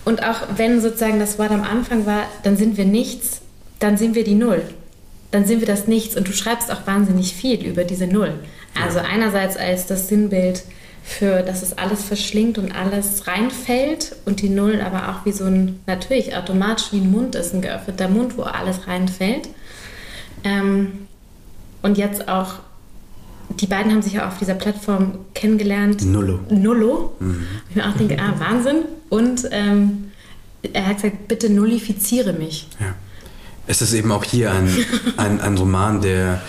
[0.05, 3.41] Und auch wenn sozusagen das Wort am Anfang war, dann sind wir nichts,
[3.79, 4.63] dann sind wir die Null.
[5.31, 6.17] Dann sind wir das Nichts.
[6.17, 8.33] Und du schreibst auch wahnsinnig viel über diese Null.
[8.83, 10.63] Also einerseits als das Sinnbild
[11.03, 15.45] für, dass es alles verschlingt und alles reinfällt und die Null aber auch wie so
[15.45, 19.49] ein, natürlich automatisch wie ein Mund ist, ein geöffneter Mund, wo alles reinfällt.
[20.45, 21.07] Ähm,
[21.83, 22.55] und jetzt auch,
[23.61, 26.05] die beiden haben sich ja auf dieser Plattform kennengelernt.
[26.05, 26.41] Nullo.
[26.51, 27.17] Nullo.
[27.21, 27.47] Mhm.
[27.71, 28.85] Ich mir auch denke, ah, Wahnsinn.
[29.09, 30.11] Und ähm,
[30.73, 32.69] er hat gesagt, bitte nullifiziere mich.
[32.81, 32.95] Ja.
[33.67, 34.69] Es ist eben auch hier ein,
[35.17, 36.43] ein, ein Roman, der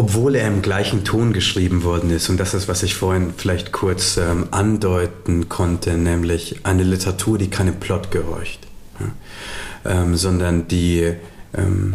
[0.00, 2.30] obwohl er im gleichen Ton geschrieben worden ist.
[2.30, 7.50] Und das ist, was ich vorhin vielleicht kurz ähm, andeuten konnte, nämlich eine Literatur, die
[7.50, 8.60] keinem Plot gehorcht,
[8.98, 9.92] ja?
[9.92, 11.12] ähm, sondern die,
[11.52, 11.92] ähm,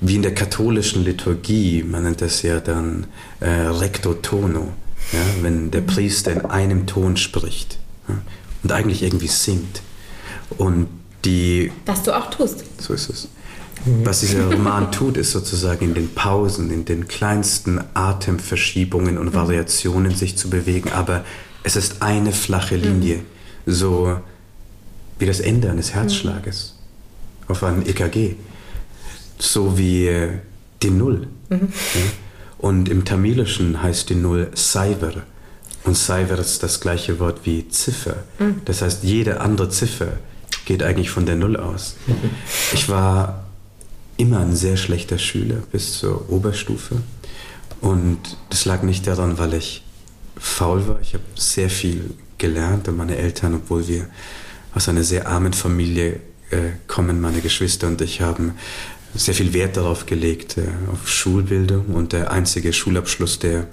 [0.00, 3.06] wie in der katholischen Liturgie, man nennt das ja dann
[3.40, 4.72] äh, recto tono,
[5.12, 5.18] ja?
[5.42, 7.78] wenn der Priester in einem Ton spricht
[8.08, 8.16] ja?
[8.62, 9.82] und eigentlich irgendwie singt.
[10.56, 10.86] Und
[11.24, 11.72] die...
[11.86, 12.64] Was du auch tust.
[12.80, 13.28] So ist es.
[14.04, 20.14] Was dieser Roman tut, ist sozusagen in den Pausen, in den kleinsten Atemverschiebungen und Variationen
[20.14, 21.24] sich zu bewegen, aber
[21.62, 23.20] es ist eine flache Linie,
[23.66, 24.18] so
[25.18, 26.76] wie das Ende eines Herzschlages
[27.48, 28.36] auf einem EKG,
[29.38, 30.30] so wie äh,
[30.82, 31.28] die Null.
[31.48, 31.68] Mhm.
[32.58, 35.22] Und im Tamilischen heißt die Null Cyber.
[35.84, 38.16] Und Cyber ist das gleiche Wort wie Ziffer.
[38.38, 38.62] Mhm.
[38.64, 40.18] Das heißt, jede andere Ziffer
[40.64, 41.96] geht eigentlich von der Null aus.
[42.74, 43.44] Ich war
[44.16, 46.96] immer ein sehr schlechter Schüler bis zur Oberstufe.
[47.80, 48.18] Und
[48.50, 49.84] das lag nicht daran, weil ich
[50.36, 51.00] faul war.
[51.00, 54.08] Ich habe sehr viel gelernt und meine Eltern, obwohl wir
[54.74, 56.20] aus einer sehr armen Familie
[56.50, 58.54] äh, kommen, meine Geschwister und ich haben
[59.14, 61.86] sehr viel Wert darauf gelegt, äh, auf Schulbildung.
[61.86, 63.66] Und der einzige Schulabschluss, der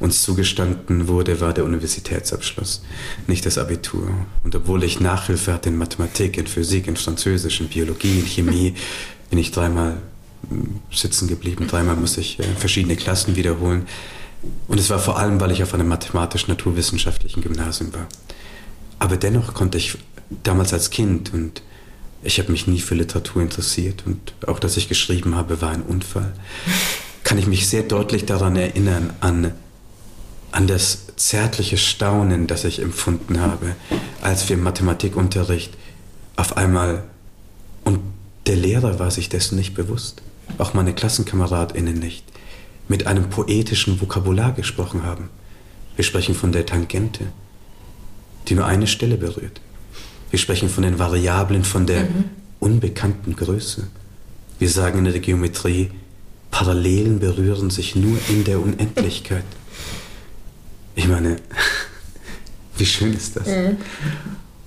[0.00, 2.82] uns zugestanden wurde, war der Universitätsabschluss,
[3.26, 4.08] nicht das Abitur.
[4.42, 8.74] Und obwohl ich Nachhilfe hatte in Mathematik, in Physik, in Französisch, in Biologie, in Chemie,
[9.30, 9.96] bin ich dreimal
[10.48, 11.66] hm, sitzen geblieben.
[11.66, 13.86] Dreimal musste ich äh, verschiedene Klassen wiederholen.
[14.68, 18.06] Und es war vor allem, weil ich auf einem mathematisch-naturwissenschaftlichen Gymnasium war.
[18.98, 19.96] Aber dennoch konnte ich
[20.42, 21.62] damals als Kind und
[22.24, 25.82] ich habe mich nie für Literatur interessiert und auch, dass ich geschrieben habe, war ein
[25.82, 26.32] Unfall.
[27.24, 29.52] Kann ich mich sehr deutlich daran erinnern, an,
[30.52, 33.76] an das zärtliche Staunen, das ich empfunden habe,
[34.20, 35.72] als wir im Mathematikunterricht
[36.36, 37.04] auf einmal
[37.84, 38.00] und
[38.46, 40.22] der Lehrer war sich dessen nicht bewusst,
[40.58, 42.24] auch meine KlassenkameradInnen nicht,
[42.88, 45.30] mit einem poetischen Vokabular gesprochen haben.
[45.96, 47.26] Wir sprechen von der Tangente,
[48.48, 49.60] die nur eine Stelle berührt.
[50.34, 52.24] Wir sprechen von den Variablen, von der mhm.
[52.58, 53.86] unbekannten Größe.
[54.58, 55.92] Wir sagen in der Geometrie,
[56.50, 59.44] Parallelen berühren sich nur in der Unendlichkeit.
[60.96, 61.36] Ich meine,
[62.78, 63.46] wie schön ist das?
[63.46, 63.76] Mhm.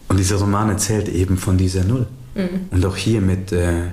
[0.08, 2.08] Und dieser Roman erzählt eben von dieser Null.
[2.34, 2.68] Mhm.
[2.72, 3.92] Und auch hier mit, äh,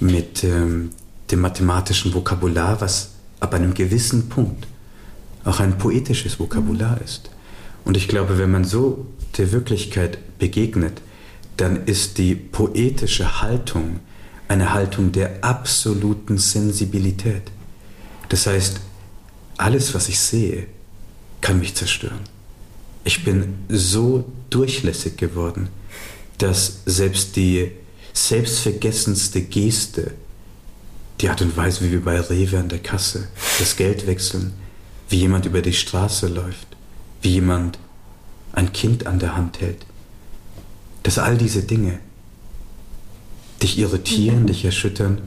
[0.00, 0.92] mit ähm,
[1.30, 4.66] dem mathematischen Vokabular, was ab einem gewissen Punkt
[5.44, 7.28] auch ein poetisches Vokabular ist.
[7.84, 9.04] Und ich glaube, wenn man so
[9.36, 11.00] der Wirklichkeit begegnet,
[11.56, 14.00] dann ist die poetische Haltung
[14.48, 17.42] eine Haltung der absoluten Sensibilität.
[18.28, 18.80] Das heißt,
[19.56, 20.66] alles, was ich sehe,
[21.40, 22.20] kann mich zerstören.
[23.04, 25.68] Ich bin so durchlässig geworden,
[26.38, 27.72] dass selbst die
[28.12, 30.12] selbstvergessenste Geste,
[31.20, 34.52] die Art und Weise, wie wir bei Rewe an der Kasse das Geld wechseln,
[35.08, 36.66] wie jemand über die Straße läuft,
[37.22, 37.78] wie jemand
[38.56, 39.86] ein Kind an der Hand hält,
[41.04, 42.00] dass all diese Dinge
[43.62, 45.18] dich irritieren, dich erschüttern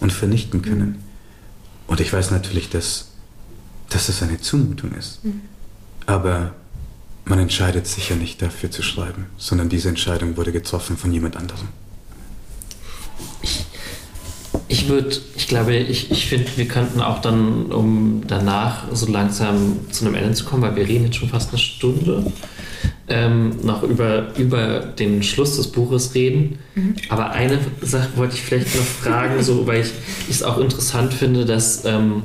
[0.00, 1.02] und vernichten können.
[1.86, 3.10] Und ich weiß natürlich, dass,
[3.90, 5.22] dass das eine Zumutung ist.
[5.24, 5.42] Mhm.
[6.06, 6.54] Aber
[7.24, 11.36] man entscheidet sich ja nicht dafür zu schreiben, sondern diese Entscheidung wurde getroffen von jemand
[11.36, 11.68] anderem.
[13.42, 13.64] Ich,
[14.68, 19.80] ich würde, ich glaube, ich, ich finde, wir könnten auch dann, um danach so langsam
[19.90, 22.32] zu einem Ende zu kommen, weil wir reden jetzt schon fast eine Stunde,
[23.08, 26.58] ähm, noch über, über den Schluss des Buches reden.
[26.74, 26.94] Mhm.
[27.08, 29.90] Aber eine Sache wollte ich vielleicht noch fragen, so, weil ich
[30.28, 32.22] es auch interessant finde, dass ähm,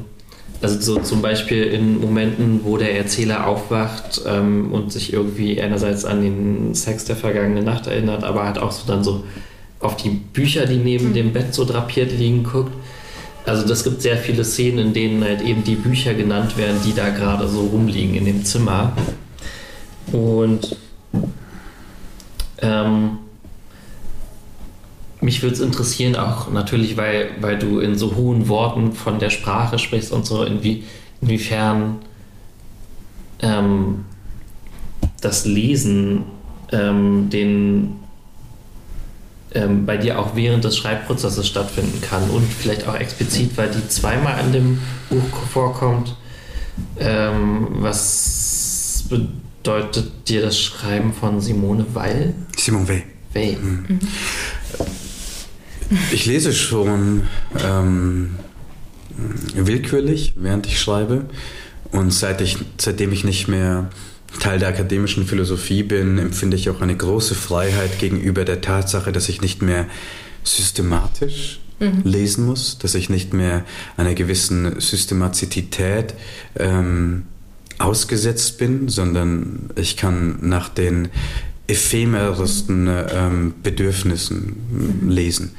[0.62, 6.06] also so zum Beispiel in Momenten, wo der Erzähler aufwacht ähm, und sich irgendwie einerseits
[6.06, 9.24] an den Sex der vergangenen Nacht erinnert, aber hat auch so dann so
[9.80, 11.14] auf die Bücher, die neben mhm.
[11.14, 12.72] dem Bett so drapiert liegen, guckt.
[13.46, 16.96] Also das gibt sehr viele Szenen, in denen halt eben die Bücher genannt werden, die
[16.96, 18.94] da gerade so rumliegen in dem Zimmer.
[20.12, 20.76] Und
[22.62, 23.18] ähm,
[25.22, 29.30] mich würde es interessieren, auch natürlich, weil, weil du in so hohen Worten von der
[29.30, 30.84] Sprache sprichst und so, inwie,
[31.22, 31.98] inwiefern
[33.40, 34.06] ähm,
[35.22, 36.26] das Lesen
[36.72, 37.96] ähm, den
[39.54, 43.88] ähm, bei dir auch während des Schreibprozesses stattfinden kann und vielleicht auch explizit, weil die
[43.88, 44.80] zweimal in dem
[45.10, 46.16] Buch vorkommt.
[47.00, 49.45] Ähm, was bedeutet
[50.28, 52.34] dir das Schreiben von Simone Weil?
[52.58, 53.04] Simone Weil.
[53.34, 53.58] Weil.
[53.58, 53.86] Mhm.
[53.88, 54.00] Mhm.
[56.12, 57.24] Ich lese schon
[57.64, 58.36] ähm,
[59.56, 61.26] willkürlich, während ich schreibe.
[61.92, 63.90] Und seit ich, seitdem ich nicht mehr
[64.40, 69.30] Teil der akademischen Philosophie bin, empfinde ich auch eine große Freiheit gegenüber der Tatsache, dass
[69.30, 69.86] ich nicht mehr
[70.44, 72.02] systematisch mhm.
[72.04, 73.64] lesen muss, dass ich nicht mehr
[73.98, 76.14] einer gewissen Systemazität
[76.58, 77.24] ähm,
[77.78, 81.10] ausgesetzt bin, sondern ich kann nach den
[81.68, 85.56] ephemersten ähm, Bedürfnissen lesen.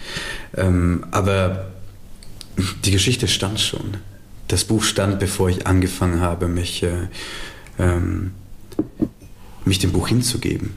[0.56, 1.70] Ähm, aber
[2.84, 3.98] die Geschichte stand schon.
[4.48, 7.08] Das Buch stand, bevor ich angefangen habe, mich, äh,
[7.78, 8.32] ähm,
[9.64, 10.74] mich dem Buch hinzugeben.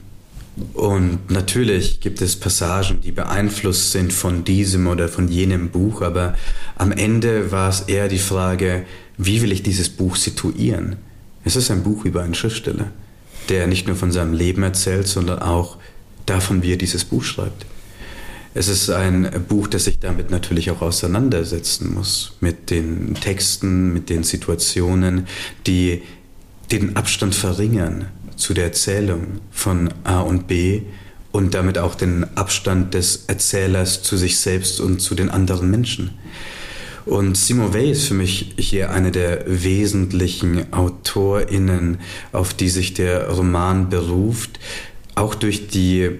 [0.74, 6.34] Und natürlich gibt es Passagen, die beeinflusst sind von diesem oder von jenem Buch, aber
[6.76, 8.84] am Ende war es eher die Frage,
[9.16, 10.96] wie will ich dieses Buch situieren?
[11.44, 12.90] Es ist ein Buch über einen Schriftsteller
[13.50, 15.76] der nicht nur von seinem Leben erzählt, sondern auch
[16.24, 17.66] davon, wie er dieses Buch schreibt.
[18.54, 24.08] Es ist ein Buch, das sich damit natürlich auch auseinandersetzen muss, mit den Texten, mit
[24.08, 25.26] den Situationen,
[25.66, 26.02] die
[26.72, 30.82] den Abstand verringern zu der Erzählung von A und B
[31.32, 36.10] und damit auch den Abstand des Erzählers zu sich selbst und zu den anderen Menschen.
[37.06, 41.98] Und Simon Weil ist für mich hier eine der wesentlichen AutorInnen,
[42.32, 44.60] auf die sich der Roman beruft,
[45.14, 46.10] auch durch die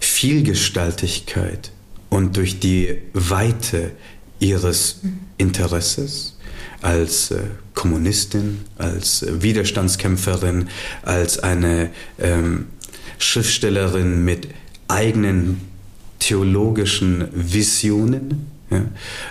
[0.00, 1.72] Vielgestaltigkeit
[2.08, 3.92] und durch die Weite
[4.38, 5.00] ihres
[5.38, 6.36] Interesses
[6.82, 7.42] als äh,
[7.74, 10.68] Kommunistin, als äh, Widerstandskämpferin,
[11.02, 12.66] als eine ähm,
[13.18, 14.48] Schriftstellerin mit
[14.88, 15.60] eigenen
[16.18, 18.84] theologischen Visionen ja?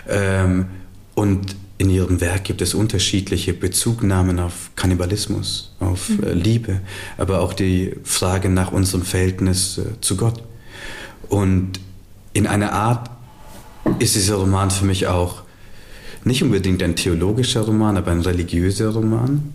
[0.08, 0.66] Ähm,
[1.16, 6.24] und in ihrem Werk gibt es unterschiedliche Bezugnahmen auf Kannibalismus, auf mhm.
[6.24, 6.82] äh, Liebe,
[7.18, 10.44] aber auch die Frage nach unserem Verhältnis äh, zu Gott.
[11.30, 11.80] Und
[12.34, 13.10] in einer Art
[14.00, 15.44] ist dieser Roman für mich auch
[16.26, 19.54] nicht unbedingt ein theologischer Roman, aber ein religiöser Roman.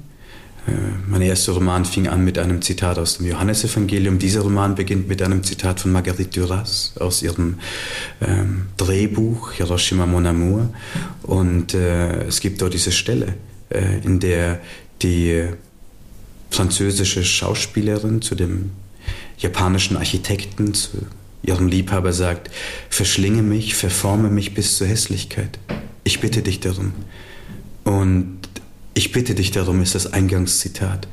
[0.67, 0.73] Äh,
[1.07, 4.19] mein erster Roman fing an mit einem Zitat aus dem Johannesevangelium.
[4.19, 7.59] Dieser Roman beginnt mit einem Zitat von Marguerite Duras aus ihrem
[8.21, 10.71] ähm, Drehbuch Hiroshima Mon Amour.
[11.23, 13.35] Und äh, es gibt dort diese Stelle,
[13.71, 14.61] äh, in der
[15.03, 15.49] die
[16.51, 18.71] französische Schauspielerin zu dem
[19.39, 20.99] japanischen Architekten, zu
[21.43, 22.51] ihrem Liebhaber sagt,
[22.89, 25.59] verschlinge mich, verforme mich bis zur Hässlichkeit.
[26.05, 26.93] Ich bitte dich darum.
[27.85, 28.39] Und
[28.95, 31.09] ich bitte dich darum, ist das Eingangszitat,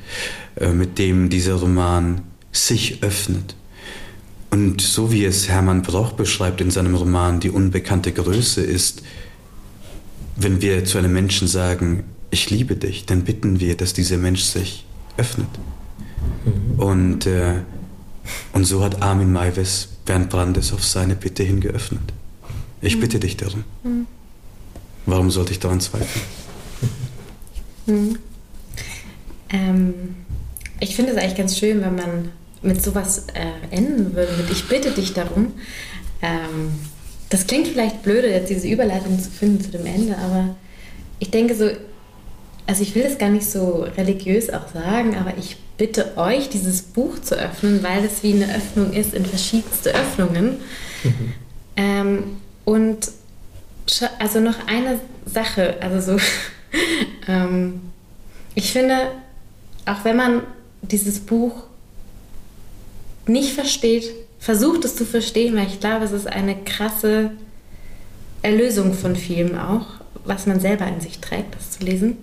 [0.56, 2.22] äh, mit dem dieser Roman
[2.52, 3.56] sich öffnet.
[4.52, 9.02] Und so wie es Hermann Broch beschreibt in seinem Roman Die unbekannte Größe ist,
[10.36, 14.42] wenn wir zu einem Menschen sagen, ich liebe dich, dann bitten wir, dass dieser Mensch
[14.42, 14.86] sich
[15.18, 15.48] öffnet.
[16.46, 16.80] Mhm.
[16.80, 17.56] Und, äh,
[18.54, 22.14] und so hat Armin Maivis Bernd Brandes auf seine Bitte hin geöffnet.
[22.82, 23.64] Ich bitte dich darum.
[23.84, 24.08] Mhm.
[25.06, 26.26] Warum sollte ich daran zweifeln?
[27.92, 28.20] Mhm.
[29.50, 30.16] Ähm,
[30.80, 32.32] ich finde es eigentlich ganz schön, wenn man
[32.62, 35.54] mit sowas äh, enden würde, mit Ich bitte dich darum.
[36.22, 36.72] Ähm,
[37.30, 40.56] das klingt vielleicht blöde, jetzt diese Überleitung zu finden zu dem Ende, aber
[41.20, 41.70] ich denke so,
[42.68, 46.82] also ich will das gar nicht so religiös auch sagen, aber ich bitte euch, dieses
[46.82, 50.58] Buch zu öffnen, weil es wie eine Öffnung ist in verschiedenste Öffnungen.
[51.04, 51.34] Mhm.
[51.78, 52.24] Ähm,
[52.66, 53.12] und
[54.20, 56.24] also noch eine Sache, also so,
[57.28, 57.82] ähm,
[58.56, 59.12] ich finde,
[59.86, 60.44] auch wenn man
[60.82, 61.64] dieses Buch
[63.28, 67.32] nicht versteht, versucht es zu verstehen, weil ich glaube, es ist eine krasse
[68.42, 69.86] Erlösung von vielem auch,
[70.26, 72.18] was man selber in sich trägt, das zu lesen.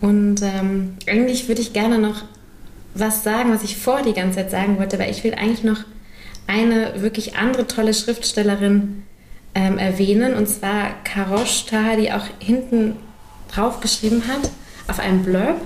[0.00, 2.24] Und ähm, eigentlich würde ich gerne noch
[2.94, 5.84] was sagen, was ich vor die ganze Zeit sagen wollte, weil ich will eigentlich noch
[6.46, 9.04] eine wirklich andere tolle Schriftstellerin
[9.54, 12.96] ähm, erwähnen, und zwar Karosh Taha, die auch hinten
[13.54, 14.50] drauf geschrieben hat,
[14.88, 15.60] auf einem Blurb.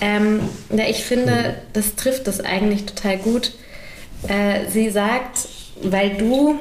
[0.00, 0.40] Ähm,
[0.70, 3.52] ja, ich finde, das trifft das eigentlich total gut.
[4.26, 5.48] Äh, sie sagt,
[5.82, 6.58] weil du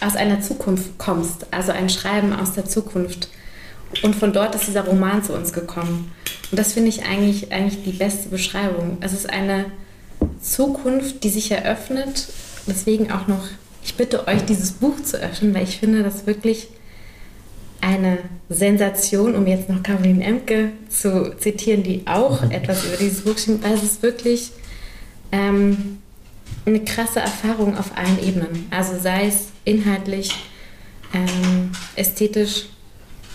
[0.00, 3.28] aus einer Zukunft kommst, also ein Schreiben aus der Zukunft.
[4.02, 6.12] Und von dort ist dieser Roman zu uns gekommen.
[6.50, 8.98] Und das finde ich eigentlich, eigentlich die beste Beschreibung.
[9.00, 9.66] Es ist eine
[10.40, 12.28] Zukunft, die sich eröffnet.
[12.66, 13.46] Deswegen auch noch,
[13.84, 16.68] ich bitte euch, dieses Buch zu öffnen, weil ich finde das wirklich
[17.84, 18.18] eine
[18.48, 23.64] Sensation, um jetzt noch Caroline Emke zu zitieren, die auch etwas über dieses Buch schreibt,
[23.64, 24.50] weil es ist wirklich
[25.32, 25.98] ähm,
[26.64, 28.66] eine krasse Erfahrung auf allen Ebenen.
[28.70, 30.32] Also sei es inhaltlich,
[31.12, 32.66] ähm, ästhetisch,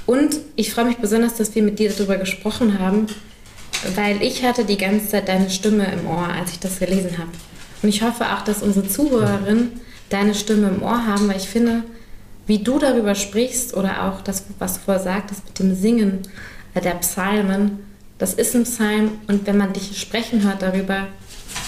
[0.10, 3.06] und ich freue mich besonders, dass wir mit dir darüber gesprochen haben,
[3.94, 7.30] weil ich hatte die ganze Zeit deine Stimme im Ohr, als ich das gelesen habe.
[7.84, 9.80] Und ich hoffe auch, dass unsere Zuhörerinnen
[10.10, 11.84] deine Stimme im Ohr haben, weil ich finde,
[12.50, 16.24] wie du darüber sprichst oder auch das, was du vorher sagtest mit dem Singen
[16.74, 17.78] der Psalmen,
[18.18, 21.08] das ist ein Psalm und wenn man dich sprechen hört darüber,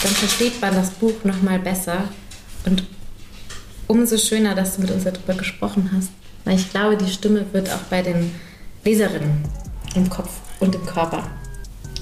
[0.01, 2.05] dann versteht man das Buch nochmal besser
[2.65, 2.84] und
[3.86, 6.09] umso schöner, dass du mit uns darüber gesprochen hast.
[6.45, 8.34] Weil ich glaube, die Stimme wird auch bei den
[8.84, 9.45] Leserinnen
[9.93, 11.29] im Kopf und im Körper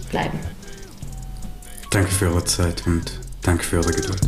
[0.10, 0.40] bleiben.
[1.90, 3.12] Danke für eure Zeit und
[3.42, 4.22] danke für eure Geduld.